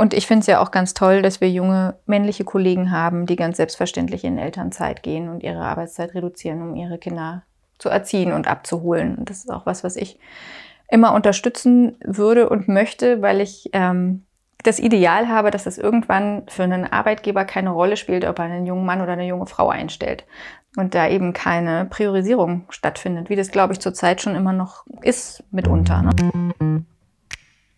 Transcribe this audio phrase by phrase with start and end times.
[0.00, 3.36] Und ich finde es ja auch ganz toll, dass wir junge männliche Kollegen haben, die
[3.36, 7.42] ganz selbstverständlich in Elternzeit gehen und ihre Arbeitszeit reduzieren, um ihre Kinder
[7.76, 9.16] zu erziehen und abzuholen.
[9.16, 10.18] Und das ist auch was, was ich
[10.88, 14.24] immer unterstützen würde und möchte, weil ich ähm,
[14.62, 18.64] das Ideal habe, dass es irgendwann für einen Arbeitgeber keine Rolle spielt, ob er einen
[18.64, 20.24] jungen Mann oder eine junge Frau einstellt.
[20.78, 25.44] Und da eben keine Priorisierung stattfindet, wie das, glaube ich, zurzeit schon immer noch ist
[25.50, 26.00] mitunter.
[26.00, 26.86] Ne?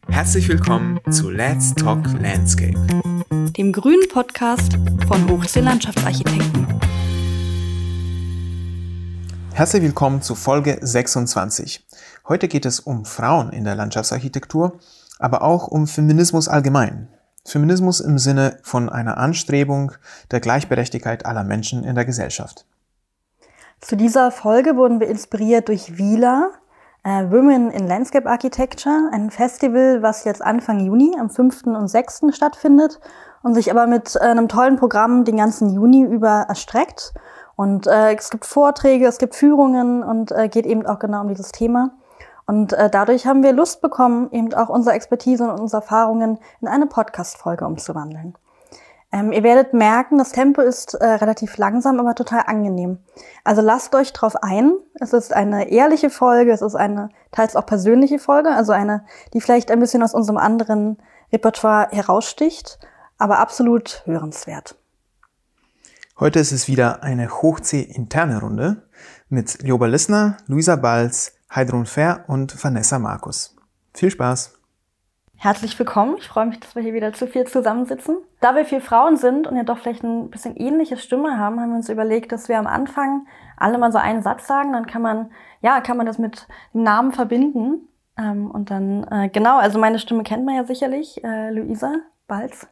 [0.08, 2.74] Herzlich willkommen zu Let's Talk Landscape,
[3.56, 6.66] dem grünen Podcast von Hochsee Landschaftsarchitekten.
[9.52, 11.86] Herzlich willkommen zu Folge 26.
[12.28, 14.78] Heute geht es um Frauen in der Landschaftsarchitektur,
[15.18, 17.08] aber auch um Feminismus allgemein.
[17.44, 19.92] Feminismus im Sinne von einer Anstrebung
[20.30, 22.66] der Gleichberechtigkeit aller Menschen in der Gesellschaft.
[23.80, 26.52] Zu dieser Folge wurden wir inspiriert durch Wieler,
[27.04, 31.66] äh, Women in Landscape Architecture, ein Festival, was jetzt Anfang Juni am 5.
[31.66, 32.22] und 6.
[32.30, 33.00] stattfindet
[33.42, 37.12] und sich aber mit äh, einem tollen Programm den ganzen Juni über erstreckt.
[37.56, 41.28] Und äh, es gibt Vorträge, es gibt Führungen und äh, geht eben auch genau um
[41.28, 41.90] dieses Thema.
[42.46, 46.68] Und äh, dadurch haben wir Lust bekommen, eben auch unsere Expertise und unsere Erfahrungen in
[46.68, 48.34] eine Podcast-Folge umzuwandeln.
[49.12, 52.98] Ähm, ihr werdet merken, das Tempo ist äh, relativ langsam, aber total angenehm.
[53.44, 54.72] Also lasst euch drauf ein.
[54.94, 59.42] Es ist eine ehrliche Folge, es ist eine teils auch persönliche Folge, also eine, die
[59.42, 60.96] vielleicht ein bisschen aus unserem anderen
[61.30, 62.78] Repertoire heraussticht,
[63.18, 64.76] aber absolut hörenswert.
[66.18, 68.82] Heute ist es wieder eine Hochsee-interne Runde
[69.28, 73.56] mit Lioba Lissner, Luisa Balz, Heidrun Fair und Vanessa Markus.
[73.92, 74.61] Viel Spaß!
[75.42, 76.18] Herzlich willkommen.
[76.20, 78.16] Ich freue mich, dass wir hier wieder zu viel zusammensitzen.
[78.40, 81.70] Da wir vier Frauen sind und ja doch vielleicht ein bisschen ähnliche Stimme haben, haben
[81.70, 83.26] wir uns überlegt, dass wir am Anfang
[83.56, 84.72] alle mal so einen Satz sagen.
[84.72, 87.88] Dann kann man, ja, kann man das mit dem Namen verbinden.
[88.16, 91.92] Ähm, und dann, äh, genau, also meine Stimme kennt man ja sicherlich, äh, Luisa
[92.28, 92.68] Balz.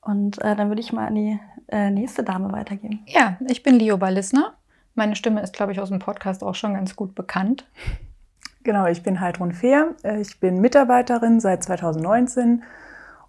[0.00, 3.04] Und äh, dann würde ich mal an die äh, nächste Dame weitergeben.
[3.06, 4.54] Ja, ich bin Leo Ballissner.
[4.96, 7.64] Meine Stimme ist, glaube ich, aus dem Podcast auch schon ganz gut bekannt.
[8.64, 9.94] Genau, ich bin Heidrun Fehr.
[10.04, 12.62] Äh, ich bin Mitarbeiterin seit 2019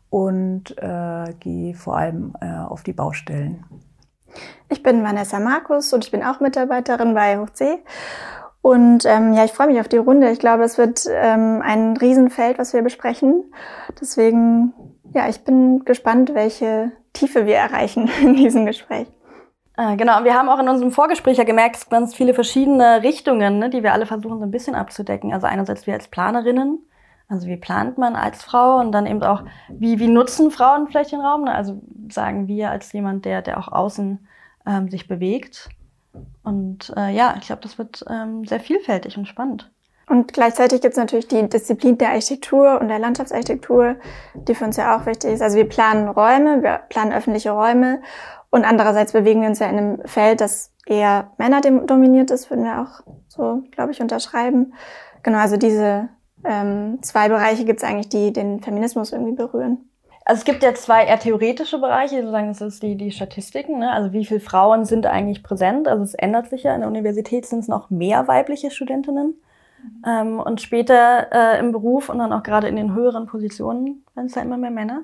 [0.09, 3.65] und äh, gehe vor allem äh, auf die Baustellen.
[4.69, 7.79] Ich bin Vanessa Markus und ich bin auch Mitarbeiterin bei Hochsee.
[8.61, 10.31] Und ähm, ja, ich freue mich auf die Runde.
[10.31, 13.51] Ich glaube, es wird ähm, ein Riesenfeld, was wir besprechen.
[13.99, 14.73] Deswegen,
[15.13, 19.07] ja, ich bin gespannt, welche Tiefe wir erreichen in diesem Gespräch.
[19.75, 23.01] Äh, genau, wir haben auch in unserem Vorgespräch ja gemerkt, es gibt ganz viele verschiedene
[23.01, 25.33] Richtungen, ne, die wir alle versuchen so ein bisschen abzudecken.
[25.33, 26.79] Also einerseits wir als Planerinnen,
[27.27, 31.11] also wie plant man als Frau und dann eben auch, wie, wie nutzen Frauen vielleicht
[31.11, 31.45] den Raum?
[31.45, 31.55] Ne?
[31.55, 34.27] Also sagen wir als jemand, der, der auch außen
[34.67, 35.69] ähm, sich bewegt.
[36.43, 39.71] Und äh, ja, ich glaube, das wird ähm, sehr vielfältig und spannend.
[40.13, 43.95] Und gleichzeitig gibt es natürlich die Disziplin der Architektur und der Landschaftsarchitektur,
[44.35, 45.41] die für uns ja auch wichtig ist.
[45.41, 47.99] Also wir planen Räume, wir planen öffentliche Räume
[48.51, 52.63] und andererseits bewegen wir uns ja in einem Feld, das eher Männer dominiert ist, würden
[52.63, 54.75] wir auch so, glaube ich, unterschreiben.
[55.23, 56.09] Genau, also diese
[56.45, 59.89] ähm, zwei Bereiche gibt es eigentlich, die den Feminismus irgendwie berühren.
[60.25, 63.91] Also es gibt ja zwei eher theoretische Bereiche, sozusagen das ist die, die Statistiken, ne?
[63.91, 65.87] also wie viele Frauen sind eigentlich präsent.
[65.87, 69.33] Also es ändert sich ja, in der Universität sind es noch mehr weibliche Studentinnen.
[70.05, 74.27] Ähm, und später äh, im Beruf und dann auch gerade in den höheren Positionen werden
[74.27, 75.01] es ja immer mehr Männer.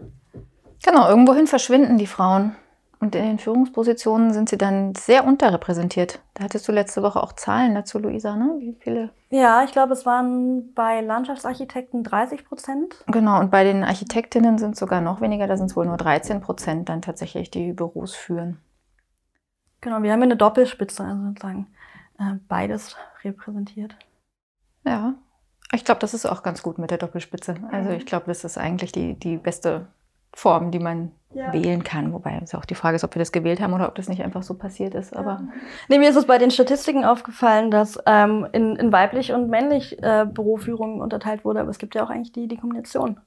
[0.84, 2.56] Genau, irgendwohin verschwinden die Frauen.
[3.02, 6.20] Und in den Führungspositionen sind sie dann sehr unterrepräsentiert.
[6.34, 8.56] Da hattest du letzte Woche auch Zahlen dazu, Luisa, ne?
[8.60, 9.12] Wie viele?
[9.30, 13.06] Ja, ich glaube, es waren bei Landschaftsarchitekten 30 Prozent.
[13.08, 15.96] Genau, und bei den Architektinnen sind es sogar noch weniger, da sind es wohl nur
[15.96, 18.60] 13 Prozent dann tatsächlich, die Büros führen.
[19.80, 21.68] Genau, wir haben eine Doppelspitze, also sozusagen
[22.20, 23.96] äh, beides repräsentiert.
[24.90, 25.14] Ja,
[25.72, 27.56] ich glaube, das ist auch ganz gut mit der Doppelspitze.
[27.72, 29.88] Also ich glaube, das ist eigentlich die, die beste
[30.34, 31.54] Form, die man ja.
[31.54, 32.12] wählen kann.
[32.14, 34.24] Wobei es auch die Frage ist, ob wir das gewählt haben oder ob das nicht
[34.24, 35.16] einfach so passiert ist.
[35.16, 35.48] Aber ja.
[35.88, 40.02] nee, mir ist es bei den Statistiken aufgefallen, dass ähm, in, in weiblich und männlich
[40.02, 43.20] äh, Büroführung unterteilt wurde, aber es gibt ja auch eigentlich die, die Kombination,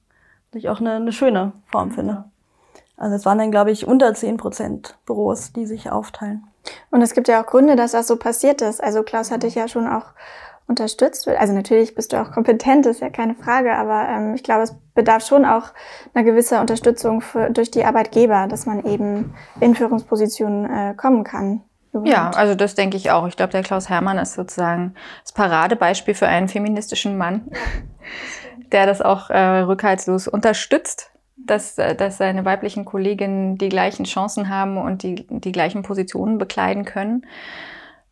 [0.53, 2.25] die ich auch eine, eine schöne Form finde.
[2.97, 6.43] Also es waren dann, glaube ich, unter 10 Prozent Büros, die sich aufteilen.
[6.91, 8.81] Und es gibt ja auch Gründe, dass das so passiert ist.
[8.81, 10.13] Also Klaus hatte ich ja schon auch
[10.67, 11.39] unterstützt wird.
[11.39, 14.75] Also natürlich bist du auch kompetent, ist ja keine Frage, aber ähm, ich glaube, es
[14.93, 15.69] bedarf schon auch
[16.13, 21.61] einer gewisser Unterstützung für, durch die Arbeitgeber, dass man eben in Führungspositionen äh, kommen kann.
[22.03, 23.27] Ja, also das denke ich auch.
[23.27, 27.51] Ich glaube, der Klaus Hermann ist sozusagen das Paradebeispiel für einen feministischen Mann,
[28.71, 34.49] der das auch äh, rückhaltslos unterstützt, dass, äh, dass seine weiblichen Kolleginnen die gleichen Chancen
[34.49, 37.25] haben und die, die gleichen Positionen bekleiden können.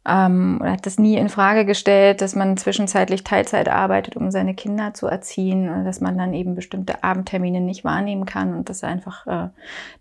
[0.03, 4.55] Ähm, oder hat das nie in Frage gestellt, dass man zwischenzeitlich Teilzeit arbeitet, um seine
[4.55, 8.83] Kinder zu erziehen, oder dass man dann eben bestimmte Abendtermine nicht wahrnehmen kann und das
[8.83, 9.49] einfach äh,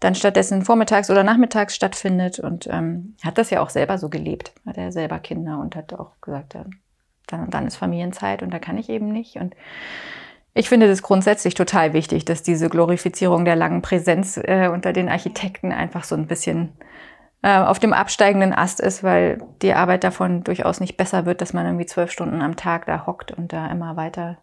[0.00, 2.38] dann stattdessen vormittags oder nachmittags stattfindet.
[2.38, 5.92] Und ähm, hat das ja auch selber so gelebt, hat er selber Kinder und hat
[5.92, 6.64] auch gesagt, ja,
[7.26, 9.36] dann und dann ist Familienzeit und da kann ich eben nicht.
[9.36, 9.54] Und
[10.54, 15.08] ich finde das grundsätzlich total wichtig, dass diese Glorifizierung der langen Präsenz äh, unter den
[15.08, 16.72] Architekten einfach so ein bisschen
[17.42, 21.52] äh, auf dem absteigenden Ast ist, weil die Arbeit davon durchaus nicht besser wird, dass
[21.52, 24.38] man irgendwie zwölf Stunden am Tag da hockt und da immer weiter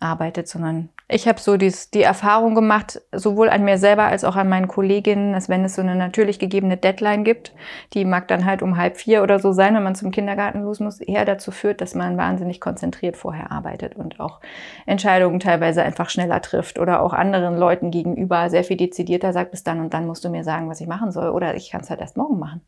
[0.00, 4.36] arbeitet, sondern ich habe so dies, die Erfahrung gemacht, sowohl an mir selber als auch
[4.36, 7.52] an meinen Kolleginnen, dass wenn es so eine natürlich gegebene Deadline gibt,
[7.94, 10.78] die mag dann halt um halb vier oder so sein, wenn man zum Kindergarten los
[10.78, 14.40] muss, eher dazu führt, dass man wahnsinnig konzentriert vorher arbeitet und auch
[14.86, 19.64] Entscheidungen teilweise einfach schneller trifft oder auch anderen Leuten gegenüber sehr viel dezidierter sagt, bis
[19.64, 21.90] dann und dann musst du mir sagen, was ich machen soll oder ich kann es
[21.90, 22.60] halt erst morgen machen.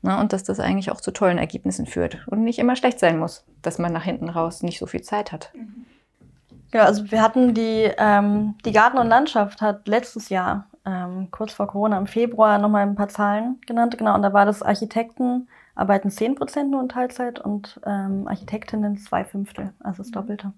[0.00, 0.18] Ne?
[0.18, 3.44] Und dass das eigentlich auch zu tollen Ergebnissen führt und nicht immer schlecht sein muss,
[3.60, 5.50] dass man nach hinten raus nicht so viel Zeit hat.
[5.54, 5.73] Mhm.
[6.74, 11.52] Genau, also wir hatten die, ähm, die Garten und Landschaft hat letztes Jahr, ähm, kurz
[11.52, 13.96] vor Corona im Februar, nochmal ein paar Zahlen genannt.
[13.96, 19.24] Genau, und da war das Architekten arbeiten 10% nur in Teilzeit und ähm, Architektinnen zwei
[19.24, 20.14] Fünftel, also das mhm.
[20.14, 20.52] Doppelte.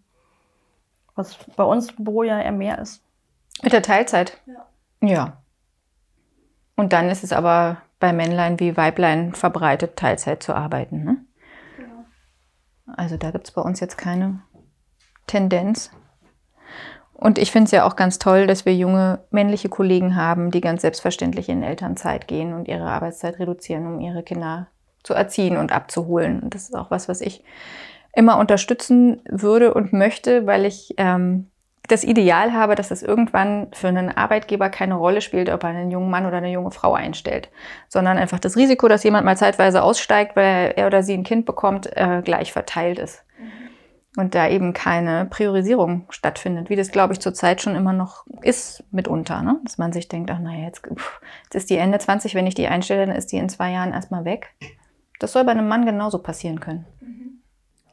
[1.16, 3.02] Was bei uns im Büro ja eher mehr ist.
[3.62, 4.40] Mit der Teilzeit?
[4.46, 4.66] Ja.
[5.06, 5.36] Ja.
[6.76, 11.04] Und dann ist es aber bei Männlein wie Weiblein verbreitet, Teilzeit zu arbeiten.
[11.04, 11.16] Ne?
[11.76, 12.06] Genau.
[12.86, 14.40] Also da gibt es bei uns jetzt keine
[15.26, 15.90] Tendenz.
[17.18, 20.60] Und ich finde es ja auch ganz toll, dass wir junge männliche Kollegen haben, die
[20.60, 24.68] ganz selbstverständlich in Elternzeit gehen und ihre Arbeitszeit reduzieren, um ihre Kinder
[25.02, 26.40] zu erziehen und abzuholen.
[26.40, 27.42] Und das ist auch was, was ich
[28.14, 31.50] immer unterstützen würde und möchte, weil ich ähm,
[31.88, 35.90] das Ideal habe, dass es irgendwann für einen Arbeitgeber keine Rolle spielt, ob er einen
[35.90, 37.48] jungen Mann oder eine junge Frau einstellt,
[37.88, 41.46] sondern einfach das Risiko, dass jemand mal zeitweise aussteigt, weil er oder sie ein Kind
[41.46, 43.25] bekommt, äh, gleich verteilt ist
[44.16, 48.82] und da eben keine Priorisierung stattfindet, wie das, glaube ich, zurzeit schon immer noch ist
[48.90, 49.42] mitunter.
[49.42, 49.60] Ne?
[49.62, 50.82] Dass man sich denkt, ach naja, jetzt,
[51.44, 53.92] jetzt ist die Ende 20, wenn ich die einstelle, dann ist die in zwei Jahren
[53.92, 54.54] erstmal weg.
[55.20, 56.86] Das soll bei einem Mann genauso passieren können.
[57.00, 57.42] Mhm.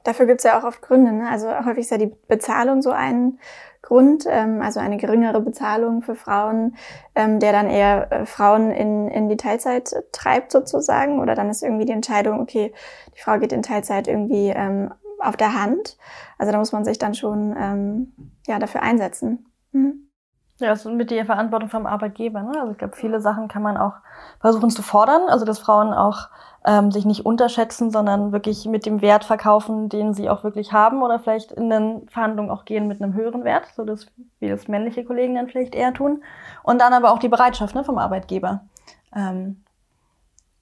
[0.05, 1.11] Dafür gibt es ja auch oft Gründe.
[1.11, 1.29] Ne?
[1.29, 3.39] Also häufig ist ja die Bezahlung so ein
[3.81, 6.75] Grund, ähm, also eine geringere Bezahlung für Frauen,
[7.15, 11.19] ähm, der dann eher äh, Frauen in, in die Teilzeit treibt sozusagen.
[11.19, 12.73] Oder dann ist irgendwie die Entscheidung, okay,
[13.15, 14.93] die Frau geht in Teilzeit irgendwie ähm,
[15.23, 15.97] auf der Hand.
[16.37, 18.13] Also da muss man sich dann schon ähm,
[18.47, 19.45] ja, dafür einsetzen.
[19.71, 20.09] Mhm.
[20.59, 22.41] Ja, das ist mit der Verantwortung vom Arbeitgeber.
[22.43, 22.51] Ne?
[22.59, 23.93] Also ich glaube, viele Sachen kann man auch
[24.39, 25.23] versuchen zu fordern.
[25.27, 26.29] Also dass Frauen auch
[26.65, 31.01] ähm, sich nicht unterschätzen, sondern wirklich mit dem Wert verkaufen, den sie auch wirklich haben
[31.01, 34.07] oder vielleicht in den Verhandlungen auch gehen mit einem höheren Wert, so dass
[34.39, 36.23] wie das männliche Kollegen dann vielleicht eher tun.
[36.61, 38.61] Und dann aber auch die Bereitschaft ne, vom Arbeitgeber,
[39.15, 39.63] ähm,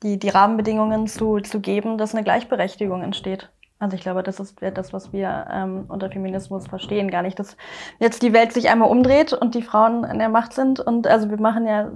[0.04, 3.52] die, die Rahmenbedingungen zu, zu geben, dass eine Gleichberechtigung entsteht.
[3.82, 7.10] Also ich glaube, das ist das, was wir ähm, unter Feminismus verstehen.
[7.10, 7.58] Gar nicht, dass
[7.98, 10.80] jetzt die Welt sich einmal umdreht und die Frauen in der Macht sind.
[10.80, 11.92] Und also wir machen ja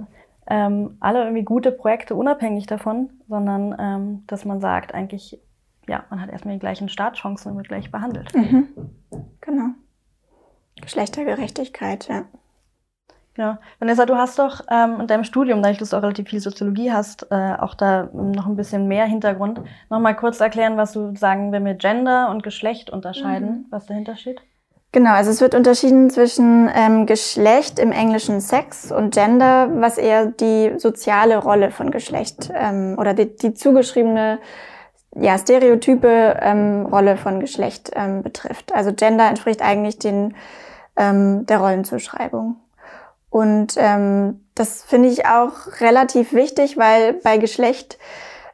[0.48, 5.40] ähm, alle irgendwie gute Projekte unabhängig davon, sondern ähm, dass man sagt, eigentlich,
[5.86, 8.34] ja, man hat erstmal die gleichen Startchancen und wird gleich behandelt.
[8.34, 8.66] Mhm.
[9.40, 9.68] Genau.
[10.82, 12.24] Geschlechtergerechtigkeit, ja.
[13.36, 13.58] Genau.
[13.78, 17.30] Vanessa, du hast doch ähm, in deinem Studium, da du auch relativ viel Soziologie hast,
[17.30, 19.60] äh, auch da noch ein bisschen mehr Hintergrund.
[19.90, 23.66] Nochmal kurz erklären, was du sagen, wenn wir Gender und Geschlecht unterscheiden, mhm.
[23.68, 24.40] was dahinter steht?
[24.92, 30.26] Genau, also es wird unterschieden zwischen ähm, Geschlecht im Englischen Sex und Gender, was eher
[30.26, 34.38] die soziale Rolle von Geschlecht ähm, oder die, die zugeschriebene
[35.14, 38.74] ja, stereotype ähm, Rolle von Geschlecht ähm, betrifft.
[38.74, 40.34] Also Gender entspricht eigentlich den,
[40.96, 42.56] ähm, der Rollenzuschreibung.
[43.36, 47.98] Und ähm, das finde ich auch relativ wichtig, weil bei Geschlecht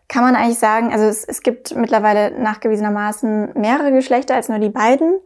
[0.08, 4.70] kann man eigentlich sagen, also es, es gibt mittlerweile nachgewiesenermaßen mehrere Geschlechter als nur die
[4.70, 5.20] beiden.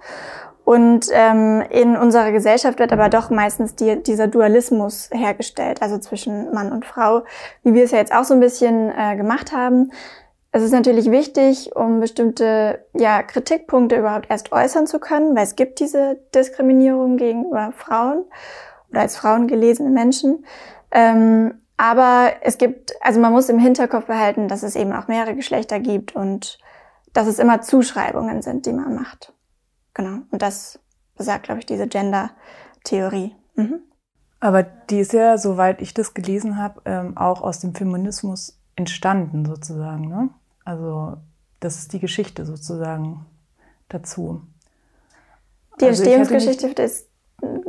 [0.66, 6.52] Und ähm, in unserer Gesellschaft wird aber doch meistens die, dieser Dualismus hergestellt, also zwischen
[6.52, 7.22] Mann und Frau,
[7.62, 9.90] wie wir es ja jetzt auch so ein bisschen äh, gemacht haben.
[10.52, 15.56] Es ist natürlich wichtig, um bestimmte ja, Kritikpunkte überhaupt erst äußern zu können, weil es
[15.56, 18.26] gibt diese Diskriminierung gegenüber Frauen
[18.90, 20.44] oder als Frauen gelesene Menschen.
[20.90, 25.34] Ähm, aber es gibt, also man muss im Hinterkopf behalten, dass es eben auch mehrere
[25.34, 26.58] Geschlechter gibt und
[27.12, 29.32] dass es immer Zuschreibungen sind, die man macht.
[29.94, 30.18] Genau.
[30.30, 30.78] Und das
[31.16, 33.34] besagt, glaube ich, diese Gender-Theorie.
[33.54, 33.80] Mhm.
[34.40, 39.46] Aber die ist ja, soweit ich das gelesen habe, ähm, auch aus dem Feminismus entstanden,
[39.46, 40.08] sozusagen.
[40.08, 40.28] Ne?
[40.64, 41.16] Also
[41.60, 43.24] das ist die Geschichte sozusagen
[43.88, 44.42] dazu.
[45.80, 47.08] Die also Entstehungsgeschichte ist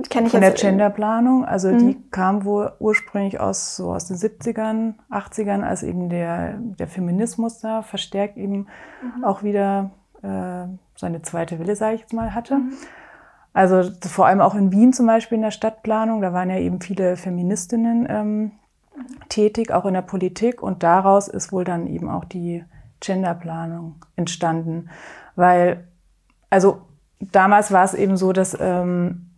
[0.09, 0.51] kenne ich Von der.
[0.51, 1.77] Genderplanung, also Mhm.
[1.79, 7.59] die kam wohl ursprünglich aus so aus den 70ern, 80ern, als eben der, der Feminismus
[7.59, 8.67] da verstärkt eben
[9.01, 9.23] Mhm.
[9.23, 9.91] auch wieder
[10.23, 12.55] äh, seine zweite Wille, sage ich jetzt mal, hatte.
[12.55, 12.73] Mhm.
[13.53, 16.79] Also vor allem auch in Wien zum Beispiel in der Stadtplanung, da waren ja eben
[16.81, 18.51] viele Feministinnen ähm,
[19.29, 20.61] tätig, auch in der Politik.
[20.61, 22.63] Und daraus ist wohl dann eben auch die
[22.99, 24.89] Genderplanung entstanden.
[25.35, 25.85] Weil,
[26.49, 26.81] also
[27.19, 29.31] damals war es eben so, dass ähm,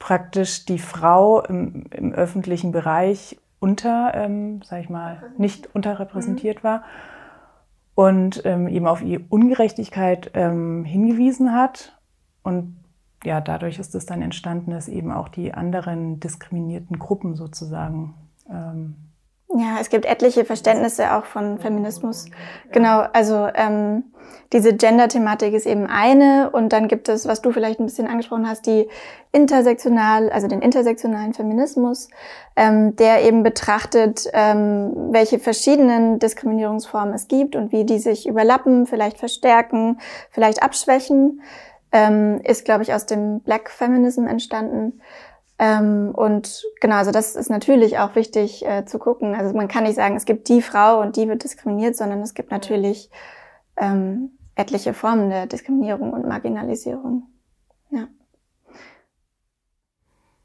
[0.00, 6.82] praktisch die Frau im, im öffentlichen Bereich unter, ähm, sag ich mal, nicht unterrepräsentiert war
[7.94, 11.96] und ähm, eben auf die Ungerechtigkeit ähm, hingewiesen hat.
[12.42, 12.76] Und
[13.22, 18.14] ja, dadurch ist es dann entstanden, dass eben auch die anderen diskriminierten Gruppen sozusagen
[18.48, 18.96] ähm,
[19.52, 22.26] Ja, es gibt etliche Verständnisse auch von Feminismus.
[22.70, 24.04] Genau, also ähm,
[24.52, 28.48] diese Gender-Thematik ist eben eine und dann gibt es, was du vielleicht ein bisschen angesprochen
[28.48, 28.88] hast, die
[29.32, 32.08] intersektional, also den intersektionalen Feminismus,
[32.54, 38.86] ähm, der eben betrachtet, ähm, welche verschiedenen Diskriminierungsformen es gibt und wie die sich überlappen,
[38.86, 39.98] vielleicht verstärken,
[40.30, 41.42] vielleicht abschwächen,
[41.92, 45.00] ähm, ist, glaube ich, aus dem Black Feminism entstanden.
[45.62, 49.34] Ähm, und genau, also das ist natürlich auch wichtig äh, zu gucken.
[49.34, 52.32] Also man kann nicht sagen, es gibt die Frau und die wird diskriminiert, sondern es
[52.32, 53.10] gibt natürlich
[53.76, 57.24] ähm, etliche Formen der Diskriminierung und Marginalisierung.
[57.90, 58.08] Ja.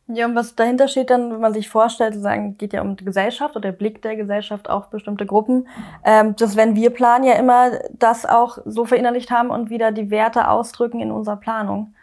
[0.08, 3.06] Ja, und was dahinter steht dann, wenn man sich vorstellt, sozusagen, geht ja um die
[3.06, 5.68] Gesellschaft oder der Blick der Gesellschaft auf bestimmte Gruppen,
[6.04, 10.12] ähm, dass wenn wir planen, ja immer das auch so verinnerlicht haben und wieder die
[10.12, 11.95] Werte ausdrücken in unserer Planung.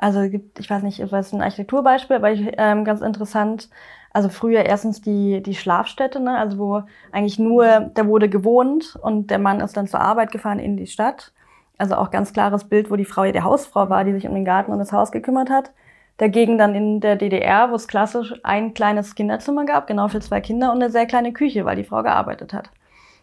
[0.00, 3.68] Also gibt, ich weiß nicht, ist ein Architekturbeispiel, aber ich, ähm, ganz interessant.
[4.12, 6.38] Also früher erstens die, die Schlafstätte, ne?
[6.38, 10.58] also wo eigentlich nur, da wurde gewohnt und der Mann ist dann zur Arbeit gefahren
[10.58, 11.32] in die Stadt.
[11.76, 14.34] Also auch ganz klares Bild, wo die Frau ja die Hausfrau war, die sich um
[14.34, 15.70] den Garten und das Haus gekümmert hat.
[16.16, 20.40] Dagegen dann in der DDR, wo es klassisch ein kleines Kinderzimmer gab, genau für zwei
[20.40, 22.70] Kinder und eine sehr kleine Küche, weil die Frau gearbeitet hat.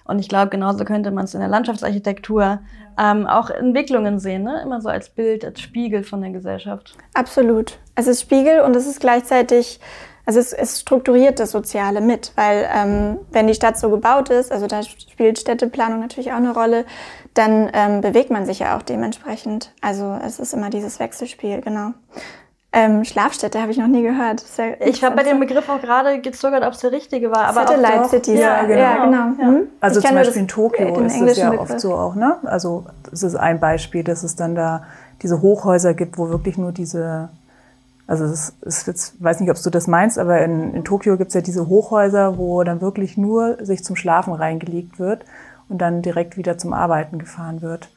[0.08, 2.60] Und ich glaube, genauso könnte man es in der Landschaftsarchitektur
[2.98, 4.62] ähm, auch Entwicklungen sehen, ne?
[4.64, 6.96] immer so als Bild, als Spiegel von der Gesellschaft.
[7.14, 7.78] Absolut.
[7.96, 9.80] Es ist Spiegel und es ist gleichzeitig,
[10.26, 14.52] also es, es strukturiert das Soziale mit, weil ähm, wenn die Stadt so gebaut ist,
[14.52, 16.86] also da spielt Städteplanung natürlich auch eine Rolle,
[17.34, 19.72] dann ähm, bewegt man sich ja auch dementsprechend.
[19.82, 21.94] Also es ist immer dieses Wechselspiel, genau.
[22.74, 24.44] Ähm, Schlafstätte habe ich noch nie gehört.
[24.58, 27.46] Ja Ich habe bei dem Begriff auch gerade gezögert, ob es der richtige war.
[27.46, 28.40] Aber Satellite auch Cities.
[28.40, 28.80] Ja, genau.
[28.80, 29.38] Ja, genau.
[29.38, 29.68] Hm?
[29.80, 31.72] Also Ich zum Beispiel in Tokio ist es ja Begriff.
[31.72, 32.38] oft so auch, ne?
[32.44, 34.84] Also es ist ein Beispiel, dass es dann da
[35.22, 37.30] diese Hochhäuser gibt, wo wirklich nur diese,
[38.06, 41.30] also es ist jetzt, weiß nicht, ob du das meinst, aber in, in Tokio gibt
[41.30, 45.24] es ja diese Hochhäuser, wo dann wirklich nur sich zum Schlafen reingelegt wird
[45.70, 47.90] und dann direkt wieder zum Arbeiten gefahren wird.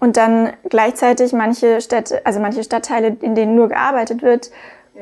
[0.00, 4.50] Und dann gleichzeitig manche Städte, also manche Stadtteile, in denen nur gearbeitet wird,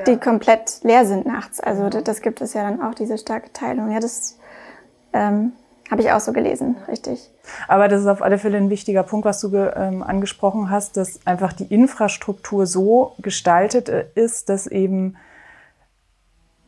[0.07, 1.61] die komplett leer sind nachts.
[1.61, 3.91] Also das, das gibt es ja dann auch, diese starke Teilung.
[3.91, 4.39] Ja, das
[5.13, 5.53] ähm,
[5.91, 7.31] habe ich auch so gelesen, richtig.
[7.67, 11.27] Aber das ist auf alle Fälle ein wichtiger Punkt, was du ähm, angesprochen hast, dass
[11.27, 15.17] einfach die Infrastruktur so gestaltet äh, ist, dass eben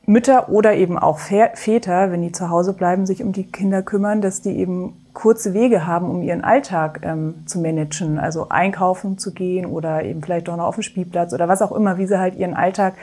[0.06, 3.82] Mütter oder eben auch Vä- Väter, wenn die zu Hause bleiben, sich um die Kinder
[3.82, 9.19] kümmern, dass die eben kurze Wege haben, um ihren Alltag ähm, zu managen, also einkaufen
[9.19, 12.07] zu gehen oder eben vielleicht doch noch auf den Spielplatz oder was auch immer, wie
[12.07, 12.95] sie halt ihren Alltag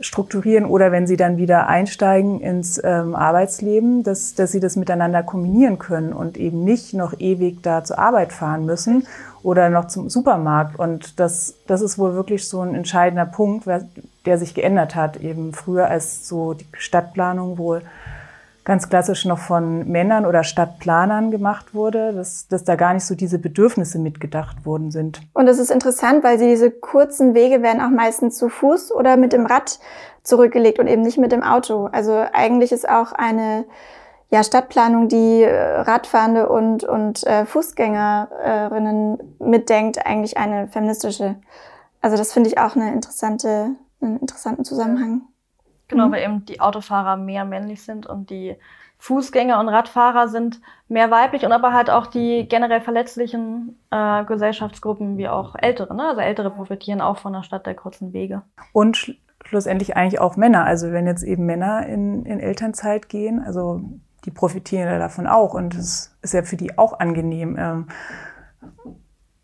[0.00, 5.22] strukturieren oder wenn sie dann wieder einsteigen ins ähm, Arbeitsleben, dass, dass sie das miteinander
[5.22, 9.06] kombinieren können und eben nicht noch ewig da zur Arbeit fahren müssen
[9.42, 10.78] oder noch zum Supermarkt.
[10.78, 13.66] Und das, das ist wohl wirklich so ein entscheidender Punkt,
[14.26, 15.16] der sich geändert hat.
[15.18, 17.80] Eben früher als so die Stadtplanung wohl
[18.66, 23.14] ganz klassisch noch von Männern oder Stadtplanern gemacht wurde, dass, dass da gar nicht so
[23.14, 25.22] diese Bedürfnisse mitgedacht worden sind.
[25.32, 29.32] Und das ist interessant, weil diese kurzen Wege werden auch meistens zu Fuß oder mit
[29.32, 29.78] dem Rad
[30.24, 31.86] zurückgelegt und eben nicht mit dem Auto.
[31.92, 33.64] Also eigentlich ist auch eine
[34.30, 41.36] ja, Stadtplanung, die äh, Radfahrende und, und äh, Fußgängerinnen mitdenkt, eigentlich eine feministische.
[42.00, 45.22] Also das finde ich auch eine interessante, einen interessanten Zusammenhang.
[45.88, 48.56] Genau, weil eben die Autofahrer mehr männlich sind und die
[48.98, 55.18] Fußgänger und Radfahrer sind mehr weiblich und aber halt auch die generell verletzlichen äh, Gesellschaftsgruppen
[55.18, 55.94] wie auch Ältere.
[55.94, 56.08] Ne?
[56.08, 58.42] Also Ältere profitieren auch von der Stadt der kurzen Wege.
[58.72, 59.12] Und sch
[59.44, 60.64] schlussendlich eigentlich auch Männer.
[60.64, 63.80] Also wenn jetzt eben Männer in, in Elternzeit gehen, also
[64.24, 67.56] die profitieren ja davon auch und es ist ja für die auch angenehm.
[67.56, 67.86] Ähm,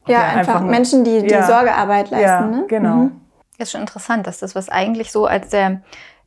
[0.06, 1.44] Ja, Ja, einfach, einfach- Menschen, die, die ja.
[1.44, 2.26] Sorgearbeit leisten.
[2.26, 2.64] ja, ne?
[2.68, 2.94] genau.
[2.96, 3.20] Mhm.
[3.58, 5.82] Das ist schon interessant, dass das, was eigentlich so als der,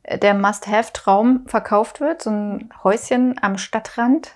[0.08, 4.32] der Must-Have-Traum verkauft wird, so ein Häuschen am Stadtrand,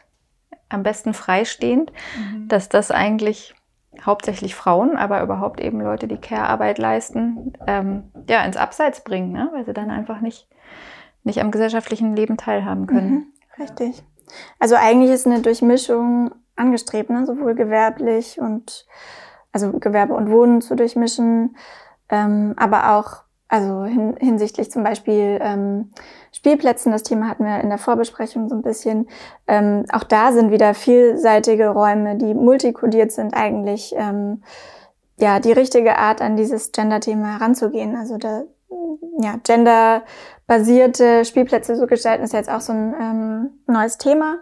[0.68, 1.92] am besten freistehend,
[2.46, 3.54] dass das eigentlich
[4.04, 9.50] hauptsächlich Frauen, aber überhaupt eben Leute, die Care-Arbeit leisten, ähm, ja, ins Abseits bringen, ne?
[9.52, 10.48] weil sie dann einfach nicht,
[11.24, 13.10] nicht am gesellschaftlichen Leben teilhaben können.
[13.10, 13.26] Mhm,
[13.62, 14.02] richtig.
[14.58, 17.26] Also eigentlich ist eine Durchmischung angestrebt, ne?
[17.26, 18.86] sowohl gewerblich und
[19.52, 21.56] also Gewerbe und Wohnen zu durchmischen,
[22.08, 25.90] ähm, aber auch also hin, hinsichtlich zum Beispiel ähm,
[26.30, 29.08] Spielplätzen, das Thema hatten wir in der Vorbesprechung so ein bisschen.
[29.48, 34.44] Ähm, auch da sind wieder vielseitige Räume, die multikodiert sind, eigentlich ähm,
[35.18, 37.96] ja die richtige Art, an dieses Gender-Thema heranzugehen.
[37.96, 38.44] Also da
[39.18, 44.36] ja, genderbasierte Spielplätze zu gestalten, ist jetzt auch so ein ähm, neues Thema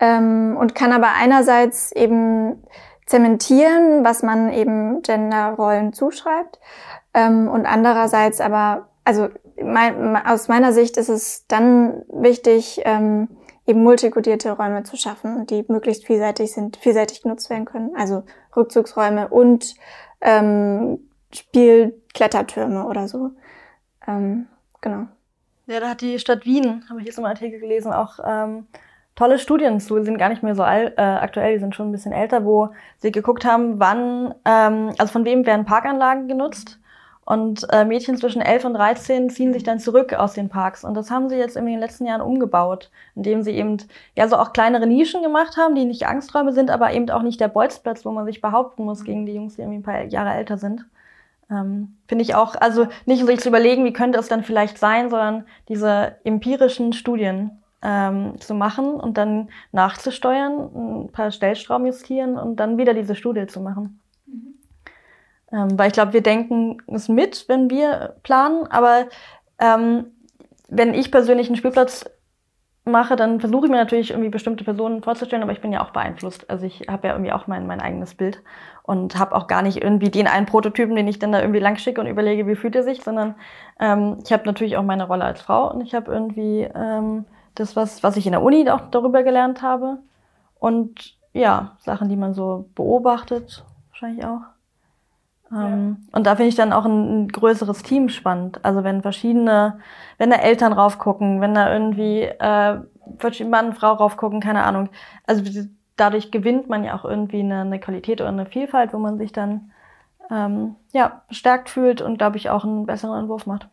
[0.00, 2.62] ähm, und kann aber einerseits eben
[3.06, 6.58] zementieren, was man eben Genderrollen zuschreibt
[7.14, 9.28] ähm, und andererseits aber, also
[9.62, 13.28] mein, aus meiner Sicht ist es dann wichtig, ähm,
[13.66, 17.96] eben multikodierte Räume zu schaffen, die möglichst vielseitig sind, vielseitig genutzt werden können.
[17.96, 19.74] Also Rückzugsräume und
[20.20, 20.98] ähm,
[21.32, 23.30] Spielklettertürme oder so.
[24.06, 24.46] Ähm,
[24.80, 25.06] genau.
[25.66, 28.66] Ja, da hat die Stadt Wien, habe ich jetzt im Artikel gelesen, auch ähm,
[29.14, 31.88] tolle Studien zu, die sind gar nicht mehr so all, äh, aktuell, die sind schon
[31.88, 32.68] ein bisschen älter, wo
[32.98, 36.80] sie geguckt haben, wann, ähm, also von wem werden Parkanlagen genutzt.
[37.24, 40.84] Und äh, Mädchen zwischen 11 und 13 ziehen sich dann zurück aus den Parks.
[40.84, 43.78] Und das haben sie jetzt in den letzten Jahren umgebaut, indem sie eben
[44.14, 47.40] ja so auch kleinere Nischen gemacht haben, die nicht Angsträume sind, aber eben auch nicht
[47.40, 50.34] der Bolzplatz, wo man sich behaupten muss gegen die Jungs, die irgendwie ein paar Jahre
[50.34, 50.84] älter sind.
[51.50, 55.08] Ähm, Finde ich auch, also nicht sich zu überlegen, wie könnte es dann vielleicht sein,
[55.08, 62.56] sondern diese empirischen Studien ähm, zu machen und dann nachzusteuern, ein paar Stellschrauben justieren und
[62.56, 64.00] dann wieder diese Studie zu machen.
[65.54, 69.06] Ähm, weil ich glaube, wir denken es mit, wenn wir planen, aber
[69.60, 70.06] ähm,
[70.68, 72.04] wenn ich persönlich einen Spielplatz
[72.84, 75.90] mache, dann versuche ich mir natürlich irgendwie bestimmte Personen vorzustellen, aber ich bin ja auch
[75.90, 76.50] beeinflusst.
[76.50, 78.42] Also ich habe ja irgendwie auch mein, mein eigenes Bild
[78.82, 81.76] und habe auch gar nicht irgendwie den einen Prototypen, den ich dann da irgendwie lang
[81.76, 83.36] schicke und überlege, wie fühlt er sich, sondern
[83.78, 87.76] ähm, ich habe natürlich auch meine Rolle als Frau und ich habe irgendwie ähm, das,
[87.76, 89.98] was, was ich in der Uni auch darüber gelernt habe
[90.58, 94.53] und ja, Sachen, die man so beobachtet, wahrscheinlich auch.
[95.54, 96.16] Ähm, ja.
[96.16, 98.60] Und da finde ich dann auch ein, ein, größeres Team spannend.
[98.64, 99.78] Also wenn verschiedene,
[100.18, 102.78] wenn da Eltern raufgucken, wenn da irgendwie äh,
[103.48, 104.88] Mann, Frau raufgucken, keine Ahnung.
[105.26, 105.42] Also
[105.96, 109.32] dadurch gewinnt man ja auch irgendwie eine, eine Qualität oder eine Vielfalt, wo man sich
[109.32, 109.70] dann
[110.30, 113.68] ähm, ja, bestärkt fühlt und, glaube ich, auch einen besseren Entwurf macht.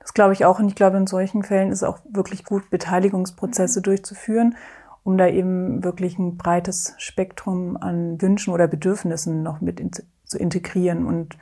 [0.00, 0.58] Das glaube ich auch.
[0.58, 3.84] Und ich glaube, in solchen Fällen ist es auch wirklich gut, Beteiligungsprozesse mhm.
[3.84, 4.56] durchzuführen,
[5.02, 9.80] um da eben wirklich ein breites Spektrum an Wünschen oder Bedürfnissen noch mit
[10.34, 11.06] zu integrieren.
[11.06, 11.36] Und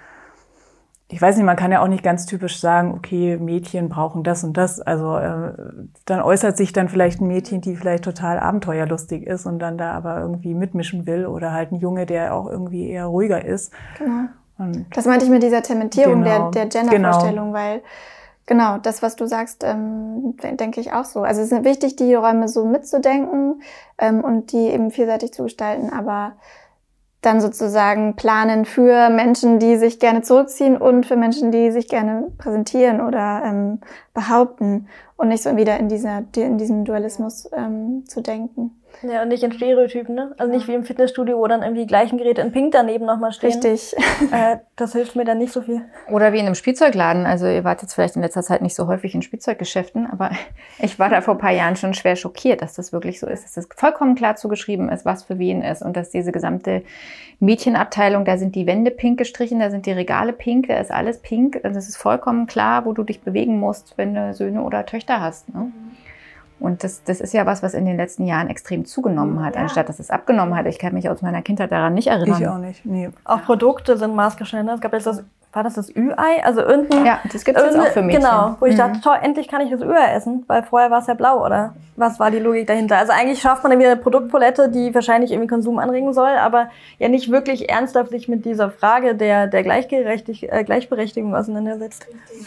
[1.08, 4.44] ich weiß nicht, man kann ja auch nicht ganz typisch sagen, okay, Mädchen brauchen das
[4.44, 4.80] und das.
[4.80, 5.52] Also äh,
[6.04, 9.92] dann äußert sich dann vielleicht ein Mädchen, die vielleicht total abenteuerlustig ist und dann da
[9.92, 13.72] aber irgendwie mitmischen will oder halt ein Junge, der auch irgendwie eher ruhiger ist.
[13.98, 14.28] Genau.
[14.58, 17.58] Und das meinte ich mit dieser Zementierung genau, der, der Gendervorstellung, genau.
[17.58, 17.82] weil
[18.46, 21.22] genau das, was du sagst, ähm, denke ich auch so.
[21.22, 23.62] Also es ist wichtig, die Räume so mitzudenken
[23.98, 26.32] ähm, und die eben vielseitig zu gestalten, aber
[27.22, 32.30] dann sozusagen planen für Menschen, die sich gerne zurückziehen und für Menschen, die sich gerne
[32.36, 33.80] präsentieren oder ähm,
[34.12, 38.81] behaupten und nicht so wieder in dieser in diesem Dualismus ähm, zu denken.
[39.02, 40.34] Ja, und nicht in Stereotypen, ne?
[40.38, 43.32] Also nicht wie im Fitnessstudio, wo dann irgendwie die gleichen Geräte in Pink daneben nochmal
[43.32, 43.52] stehen.
[43.52, 43.94] Richtig.
[44.30, 45.82] Äh, das hilft mir dann nicht so viel.
[46.08, 47.26] Oder wie in einem Spielzeugladen.
[47.26, 50.30] Also ihr wart jetzt vielleicht in letzter Zeit nicht so häufig in Spielzeuggeschäften, aber
[50.78, 53.44] ich war da vor ein paar Jahren schon schwer schockiert, dass das wirklich so ist,
[53.44, 56.82] dass das vollkommen klar zugeschrieben ist, was für wen ist und dass diese gesamte
[57.40, 61.18] Mädchenabteilung, da sind die Wände pink gestrichen, da sind die Regale pink, da ist alles
[61.18, 61.60] pink.
[61.64, 65.20] Also es ist vollkommen klar, wo du dich bewegen musst, wenn du Söhne oder Töchter
[65.20, 65.52] hast.
[65.52, 65.72] Ne?
[66.62, 69.62] Und das, das ist ja was, was in den letzten Jahren extrem zugenommen hat, ja.
[69.62, 70.66] anstatt dass es abgenommen hat.
[70.66, 72.40] Ich kann mich aus meiner Kindheit daran nicht erinnern.
[72.40, 72.86] Ich auch nicht.
[72.86, 73.10] Nee.
[73.24, 74.76] Auch Produkte sind maßgeschneidert.
[74.76, 76.44] Es gab jetzt das, war das das Ü-Ei?
[76.44, 77.04] Also irgendein.
[77.04, 78.14] Ja, das gibt es jetzt auch für mich.
[78.14, 78.78] Genau, wo ich mhm.
[78.78, 81.74] dachte, toll, endlich kann ich das Ü-Ei essen, weil vorher war es ja blau, oder?
[81.96, 82.96] Was war die Logik dahinter?
[82.96, 86.70] Also eigentlich schafft man dann wieder eine Produktpalette, die wahrscheinlich irgendwie Konsum anregen soll, aber
[87.00, 92.06] ja nicht wirklich ernsthaft sich mit dieser Frage der, der äh, Gleichberechtigung auseinandersetzt.
[92.30, 92.46] Richtig,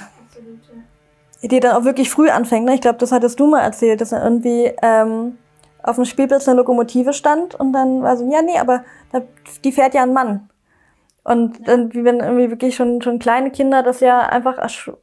[1.48, 2.66] die dann auch wirklich früh anfängt.
[2.66, 2.76] Ne?
[2.76, 5.38] Ich glaube, das hattest du mal erzählt, dass er irgendwie ähm,
[5.84, 9.22] auf dem Spielplatz eine Lokomotive stand und dann war so, ja, nee, aber da,
[9.64, 10.50] die fährt ja ein Mann.
[11.24, 14.58] Und dann, wie wenn irgendwie wirklich schon, schon kleine Kinder das ja einfach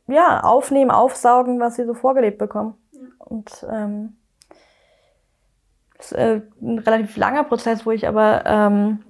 [0.07, 2.75] ja, aufnehmen, aufsaugen, was sie so vorgelebt bekommen.
[3.19, 4.17] Und ähm,
[5.97, 9.03] das ist äh, ein relativ langer Prozess, wo ich aber ähm,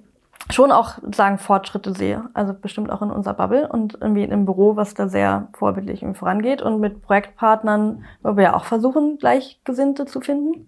[0.51, 2.29] schon auch sagen Fortschritte sehe.
[2.33, 6.61] Also bestimmt auch in unserer Bubble und irgendwie im Büro, was da sehr vorbildlich vorangeht
[6.61, 10.67] und mit Projektpartnern, wo wir ja auch versuchen, Gleichgesinnte zu finden.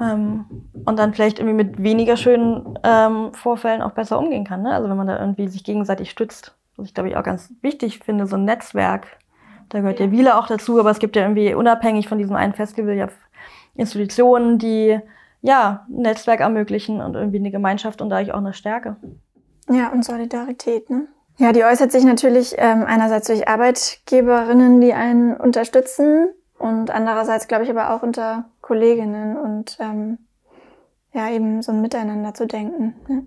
[0.00, 0.46] Ähm,
[0.84, 4.62] und dann vielleicht irgendwie mit weniger schönen ähm, Vorfällen auch besser umgehen kann.
[4.62, 4.72] Ne?
[4.72, 6.54] Also wenn man da irgendwie sich gegenseitig stützt.
[6.76, 9.06] Was ich glaube ich auch ganz wichtig finde, so ein Netzwerk.
[9.68, 12.54] Da gehört ja Wiele auch dazu, aber es gibt ja irgendwie unabhängig von diesem einen
[12.54, 13.08] Festival ja
[13.74, 15.00] Institutionen, die
[15.42, 18.96] ja ein Netzwerk ermöglichen und irgendwie eine Gemeinschaft und dadurch auch eine Stärke.
[19.70, 21.08] Ja, und Solidarität, ne?
[21.38, 26.28] Ja, die äußert sich natürlich ähm, einerseits durch Arbeitgeberinnen, die einen unterstützen
[26.58, 30.18] und andererseits, glaube ich, aber auch unter Kolleginnen und ähm,
[31.12, 32.94] ja, eben so ein Miteinander zu denken.
[33.08, 33.26] Ne?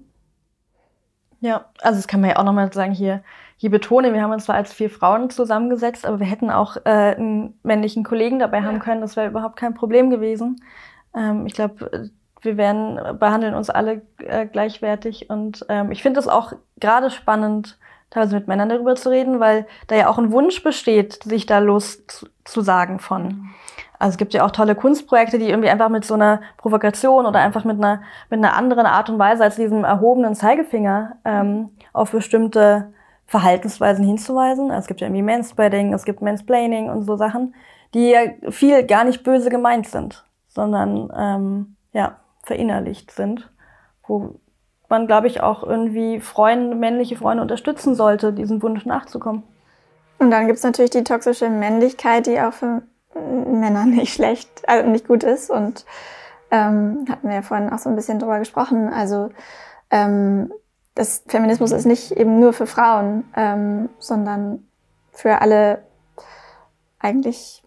[1.41, 3.21] Ja, also das kann man ja auch nochmal sagen hier,
[3.58, 7.15] hier betonen, wir haben uns zwar als vier Frauen zusammengesetzt, aber wir hätten auch äh,
[7.15, 10.58] einen männlichen Kollegen dabei haben können, das wäre überhaupt kein Problem gewesen.
[11.15, 16.28] Ähm, ich glaube, wir werden, behandeln uns alle äh, gleichwertig und ähm, ich finde es
[16.28, 17.78] auch gerade spannend,
[18.12, 21.60] teilweise mit Männern darüber zu reden, weil da ja auch ein Wunsch besteht, sich da
[21.60, 22.04] los
[22.43, 23.49] zu sagen von.
[23.99, 27.39] Also es gibt ja auch tolle Kunstprojekte, die irgendwie einfach mit so einer Provokation oder
[27.39, 32.12] einfach mit einer, mit einer anderen Art und Weise als diesem erhobenen Zeigefinger ähm, auf
[32.12, 32.93] bestimmte
[33.25, 34.69] Verhaltensweisen hinzuweisen.
[34.69, 37.56] Also es gibt ja irgendwie Manspreading, es gibt Mansplaining und so Sachen,
[37.93, 43.51] die ja viel gar nicht böse gemeint sind, sondern ähm, ja, verinnerlicht sind,
[44.07, 44.39] wo
[44.89, 49.43] man, glaube ich, auch irgendwie Freunde, männliche Freunde unterstützen sollte, diesem Wunsch nachzukommen.
[50.17, 55.07] Und dann gibt's natürlich die toxische Männlichkeit, die auch für Männer nicht schlecht, also nicht
[55.07, 55.49] gut ist.
[55.49, 55.85] Und
[56.51, 58.89] ähm, hatten wir ja vorhin auch so ein bisschen drüber gesprochen.
[58.89, 59.29] Also
[59.91, 60.51] ähm,
[60.93, 64.65] das Feminismus ist nicht eben nur für Frauen, ähm, sondern
[65.11, 65.83] für alle
[66.99, 67.63] eigentlich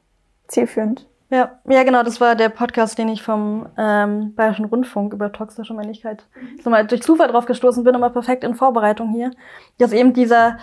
[0.46, 1.06] zielführend.
[1.30, 5.74] Ja, ja, genau, das war der Podcast, den ich vom ähm, Bayerischen Rundfunk über toxische
[5.74, 6.24] Männlichkeit
[6.64, 9.32] so mal durch Zufall drauf gestoßen bin, aber perfekt in Vorbereitung hier.
[9.76, 10.56] Dass eben dieser,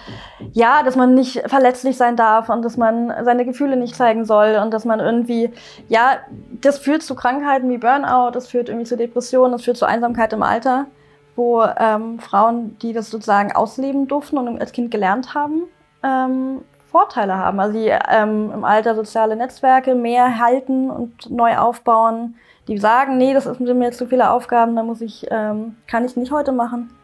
[0.53, 4.59] ja, dass man nicht verletzlich sein darf und dass man seine Gefühle nicht zeigen soll
[4.59, 5.51] und dass man irgendwie,
[5.87, 6.17] ja,
[6.61, 10.33] das führt zu Krankheiten wie Burnout, das führt irgendwie zu Depressionen, das führt zu Einsamkeit
[10.33, 10.87] im Alter,
[11.35, 15.65] wo ähm, Frauen, die das sozusagen ausleben durften und als Kind gelernt haben,
[16.01, 16.61] ähm,
[16.95, 17.59] Vorteile haben.
[17.59, 22.35] Also die ähm, im Alter soziale Netzwerke mehr halten und neu aufbauen.
[22.69, 26.05] Die sagen, nee, das sind mir jetzt zu viele Aufgaben, da muss ich, ähm, kann
[26.05, 26.95] ich nicht heute machen.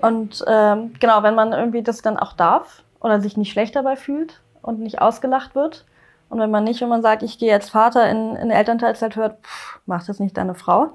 [0.00, 3.96] Und ähm, genau, wenn man irgendwie das dann auch darf oder sich nicht schlecht dabei
[3.96, 5.84] fühlt und nicht ausgelacht wird.
[6.28, 9.44] Und wenn man nicht, wenn man sagt, ich gehe jetzt Vater in, in Elternteilzeit hört,
[9.44, 10.90] pff, macht das nicht deine Frau.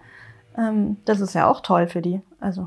[0.57, 2.21] Ähm, das ist ja auch toll für die.
[2.39, 2.65] Also.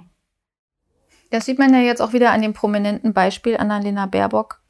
[1.35, 4.61] Das sieht man ja jetzt auch wieder an dem prominenten Beispiel Annalena Baerbock,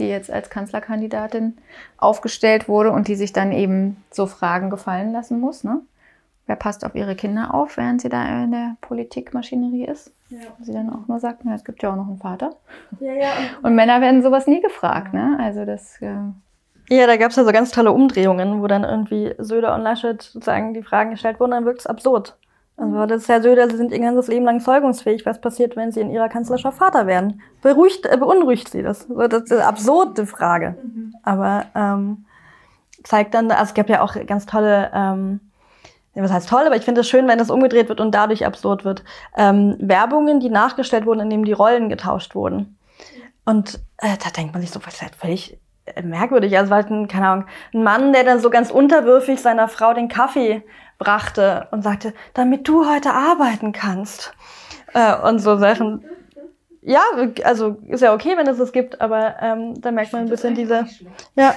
[0.00, 1.58] die jetzt als Kanzlerkandidatin
[1.96, 5.62] aufgestellt wurde und die sich dann eben so Fragen gefallen lassen muss.
[5.62, 5.80] Ne?
[6.46, 10.12] Wer passt auf ihre Kinder auf, während sie da in der Politikmaschinerie ist?
[10.28, 10.40] Ja.
[10.60, 12.56] Sie dann auch nur sagt, na, es gibt ja auch noch einen Vater.
[12.98, 13.28] Ja, ja.
[13.62, 15.14] Und Männer werden sowas nie gefragt.
[15.14, 15.38] Ne?
[15.40, 16.02] Also das.
[16.02, 16.16] Äh
[16.90, 20.20] ja, da gab es ja so ganz tolle Umdrehungen, wo dann irgendwie Söder und Laschet
[20.20, 22.36] sozusagen die Fragen gestellt wurden, dann wirkt es absurd.
[22.78, 25.24] Also das ist Herr Söder, Sie sind Ihr ganzes Leben lang zeugungsfähig.
[25.24, 27.40] Was passiert, wenn Sie in Ihrer Kanzlerschaft Vater werden?
[27.62, 29.06] Beruhigt, äh, beunruhigt Sie das?
[29.08, 30.76] Das ist eine absurde Frage.
[30.82, 31.14] Mhm.
[31.22, 32.26] Aber ähm,
[33.02, 35.40] zeigt dann, also es gibt ja auch ganz tolle, ähm,
[36.14, 38.84] was heißt toll, aber ich finde es schön, wenn das umgedreht wird und dadurch absurd
[38.84, 39.04] wird.
[39.36, 42.78] Ähm, Werbungen, die nachgestellt wurden, indem die Rollen getauscht wurden.
[43.44, 45.58] Und äh, da denkt man sich so, was ist halt völlig
[46.02, 46.56] merkwürdig.
[46.58, 49.94] Also war halt ein, keine Ahnung, ein Mann, der dann so ganz unterwürfig seiner Frau
[49.94, 50.62] den Kaffee
[50.98, 54.34] brachte und sagte, damit du heute arbeiten kannst.
[54.94, 56.04] Äh, und so Sachen.
[56.82, 57.02] Ja,
[57.44, 60.54] also ist ja okay, wenn es es gibt, aber ähm, da merkt man ein bisschen
[60.54, 60.86] diese.
[61.34, 61.54] Ja.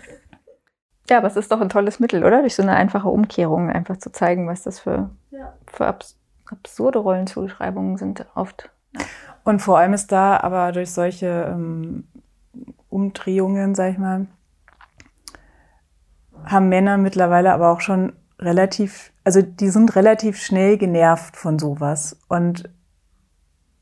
[1.10, 2.40] ja, aber es ist doch ein tolles Mittel, oder?
[2.40, 5.52] Durch so eine einfache Umkehrung einfach zu zeigen, was das für, ja.
[5.66, 8.70] für abs absurde Rollenzuschreibungen sind oft.
[8.92, 9.04] Ja.
[9.44, 12.08] Und vor allem ist da aber durch solche ähm,
[12.88, 14.26] Umdrehungen, sag ich mal,
[16.44, 22.18] haben Männer mittlerweile aber auch schon relativ, also die sind relativ schnell genervt von sowas.
[22.28, 22.70] Und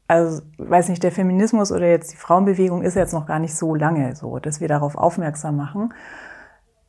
[0.07, 3.75] also, weiß nicht, der Feminismus oder jetzt die Frauenbewegung ist jetzt noch gar nicht so
[3.75, 5.93] lange so, dass wir darauf aufmerksam machen.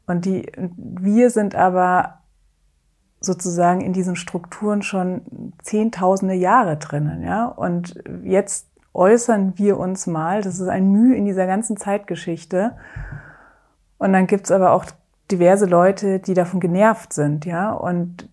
[0.08, 2.20] Und die, wir sind aber
[3.20, 7.46] sozusagen in diesen Strukturen schon zehntausende Jahre drinnen, ja.
[7.46, 12.78] Und jetzt äußern wir uns mal, das ist ein Mühe in dieser ganzen Zeitgeschichte.
[13.98, 14.86] Und dann gibt's aber auch
[15.32, 17.72] diverse Leute, die davon genervt sind, ja.
[17.72, 18.30] Und,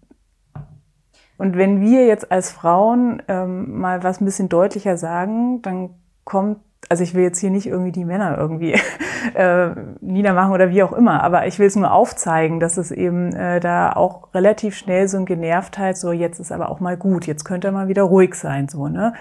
[1.39, 5.91] und wenn wir jetzt als Frauen ähm, mal was ein bisschen deutlicher sagen, dann
[6.25, 8.75] kommt, also ich will jetzt hier nicht irgendwie die Männer irgendwie
[9.35, 13.33] äh, niedermachen oder wie auch immer, aber ich will es nur aufzeigen, dass es eben
[13.35, 17.27] äh, da auch relativ schnell so ein Genervtheit, so jetzt ist aber auch mal gut,
[17.27, 19.15] jetzt könnte mal wieder ruhig sein, so, ne?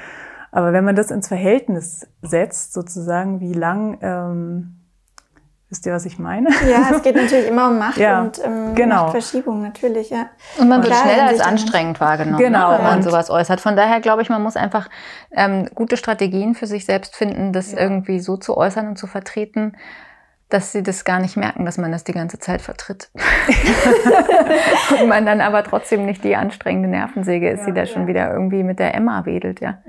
[0.52, 4.85] Aber wenn man das ins Verhältnis setzt, sozusagen, wie lang ähm,
[5.76, 6.48] Wisst ihr, was ich meine?
[6.72, 9.08] Ja, es geht natürlich immer um Macht Ja, und ähm, genau.
[9.08, 10.28] Machtverschiebung, natürlich, ja.
[10.58, 13.60] Und man wird Klar, schneller als anstrengend wahrgenommen, Genau, ne, wenn man und- sowas äußert.
[13.60, 14.88] Von daher glaube ich, man muss einfach
[15.34, 19.76] ähm, gute Strategien für sich selbst finden, das irgendwie so zu äußern und zu vertreten,
[20.48, 23.10] dass sie das gar nicht merken, dass man das die ganze Zeit vertritt.
[25.02, 28.64] und man dann aber trotzdem nicht die anstrengende Nervensäge ist, die da schon wieder irgendwie
[28.64, 29.80] mit der Emma wedelt, ja.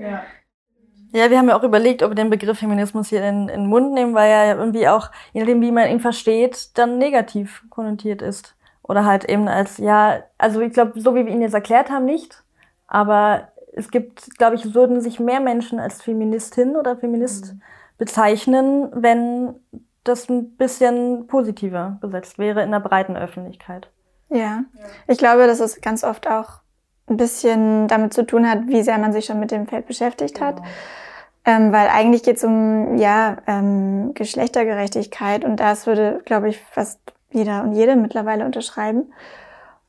[1.17, 3.67] Ja, wir haben ja auch überlegt, ob wir den Begriff Feminismus hier in, in den
[3.69, 7.65] Mund nehmen, weil er ja irgendwie auch, je nachdem, wie man ihn versteht, dann negativ
[7.71, 8.55] konnotiert ist.
[8.83, 12.05] Oder halt eben als, ja, also ich glaube, so wie wir ihn jetzt erklärt haben,
[12.05, 12.45] nicht.
[12.87, 17.55] Aber es gibt, glaube ich, würden sich mehr Menschen als Feministin oder Feminist
[17.97, 19.55] bezeichnen, wenn
[20.05, 23.89] das ein bisschen positiver besetzt wäre in der breiten Öffentlichkeit.
[24.29, 24.65] Ja.
[25.07, 26.61] Ich glaube, dass es ganz oft auch
[27.09, 30.43] ein bisschen damit zu tun hat, wie sehr man sich schon mit dem Feld beschäftigt
[30.43, 30.61] hat.
[31.49, 36.99] Ähm, weil eigentlich geht es um ja, ähm, Geschlechtergerechtigkeit und das würde, glaube ich, fast
[37.31, 39.13] jeder und jede mittlerweile unterschreiben.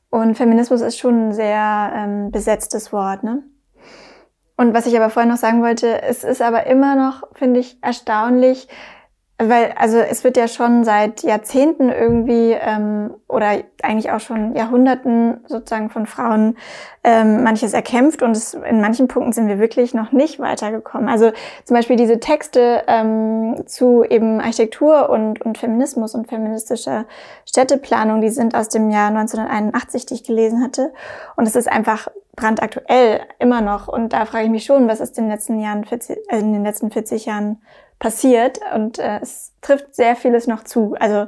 [0.08, 3.24] Und Feminismus ist schon ein sehr ähm, besetztes Wort.
[3.24, 3.42] Ne?
[4.56, 7.76] Und was ich aber vorhin noch sagen wollte, es ist aber immer noch, finde ich,
[7.82, 8.68] erstaunlich,
[9.40, 15.44] weil, also es wird ja schon seit Jahrzehnten irgendwie ähm, oder eigentlich auch schon Jahrhunderten
[15.46, 16.56] sozusagen von Frauen
[17.04, 21.08] ähm, manches erkämpft und es, in manchen Punkten sind wir wirklich noch nicht weitergekommen.
[21.08, 21.30] Also
[21.64, 27.04] zum Beispiel diese Texte ähm, zu eben Architektur und, und Feminismus und feministischer
[27.46, 30.92] Städteplanung, die sind aus dem Jahr 1981, die ich gelesen hatte.
[31.36, 33.86] Und es ist einfach brandaktuell immer noch.
[33.86, 36.52] Und da frage ich mich schon, was ist in den letzten Jahren, 40, äh, in
[36.52, 37.58] den letzten 40 Jahren
[37.98, 40.94] passiert und äh, es trifft sehr vieles noch zu.
[40.98, 41.26] Also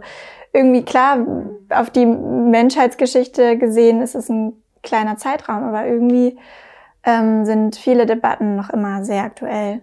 [0.52, 1.26] irgendwie klar,
[1.70, 4.52] auf die Menschheitsgeschichte gesehen ist es ein
[4.83, 6.38] kleiner Zeitraum, aber irgendwie
[7.04, 9.83] ähm, sind viele Debatten noch immer sehr aktuell.